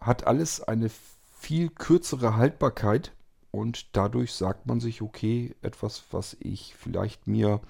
hat 0.00 0.26
alles 0.26 0.62
eine 0.62 0.90
viel 1.36 1.68
kürzere 1.68 2.36
Haltbarkeit 2.36 3.12
und 3.50 3.94
dadurch 3.94 4.32
sagt 4.32 4.64
man 4.64 4.80
sich, 4.80 5.02
okay, 5.02 5.54
etwas, 5.60 6.04
was 6.12 6.34
ich 6.40 6.74
vielleicht 6.76 7.26
mir 7.26 7.60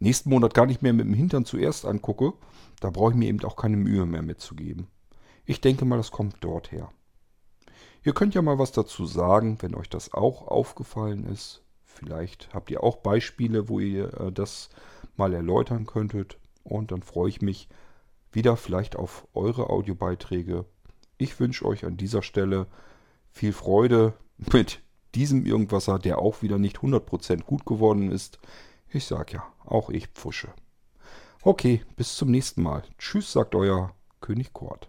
nächsten 0.00 0.30
Monat 0.30 0.54
gar 0.54 0.66
nicht 0.66 0.82
mehr 0.82 0.92
mit 0.92 1.06
dem 1.06 1.14
Hintern 1.14 1.44
zuerst 1.44 1.86
angucke, 1.86 2.32
da 2.80 2.90
brauche 2.90 3.12
ich 3.12 3.16
mir 3.16 3.28
eben 3.28 3.44
auch 3.44 3.54
keine 3.54 3.76
Mühe 3.76 4.04
mehr 4.04 4.22
mitzugeben. 4.22 4.88
Ich 5.46 5.60
denke 5.60 5.84
mal, 5.84 5.96
das 5.96 6.10
kommt 6.10 6.38
dort 6.40 6.72
her. 6.72 6.90
Ihr 8.02 8.12
könnt 8.12 8.34
ja 8.34 8.42
mal 8.42 8.58
was 8.58 8.72
dazu 8.72 9.06
sagen, 9.06 9.58
wenn 9.60 9.76
euch 9.76 9.88
das 9.88 10.12
auch 10.12 10.48
aufgefallen 10.48 11.24
ist. 11.26 11.62
Vielleicht 11.84 12.52
habt 12.52 12.72
ihr 12.72 12.82
auch 12.82 12.96
Beispiele, 12.96 13.68
wo 13.68 13.78
ihr 13.78 14.12
äh, 14.20 14.32
das 14.32 14.70
mal 15.16 15.32
erläutern 15.34 15.86
könntet. 15.86 16.36
Und 16.64 16.90
dann 16.90 17.02
freue 17.02 17.28
ich 17.28 17.42
mich 17.42 17.68
wieder 18.38 18.56
vielleicht 18.56 18.94
auf 18.94 19.26
eure 19.34 19.68
Audiobeiträge. 19.68 20.64
Ich 21.16 21.40
wünsche 21.40 21.64
euch 21.64 21.84
an 21.84 21.96
dieser 21.96 22.22
Stelle 22.22 22.68
viel 23.32 23.52
Freude 23.52 24.14
mit 24.52 24.80
diesem 25.16 25.44
Irgendwasser, 25.44 25.98
der 25.98 26.20
auch 26.20 26.40
wieder 26.40 26.56
nicht 26.56 26.76
100% 26.78 27.42
gut 27.42 27.66
geworden 27.66 28.12
ist. 28.12 28.38
Ich 28.90 29.06
sag 29.06 29.32
ja, 29.32 29.42
auch 29.64 29.90
ich 29.90 30.06
pfusche. 30.06 30.48
Okay, 31.42 31.82
bis 31.96 32.14
zum 32.14 32.30
nächsten 32.30 32.62
Mal. 32.62 32.84
Tschüss, 32.96 33.32
sagt 33.32 33.56
euer 33.56 33.92
König 34.20 34.52
Kort. 34.52 34.88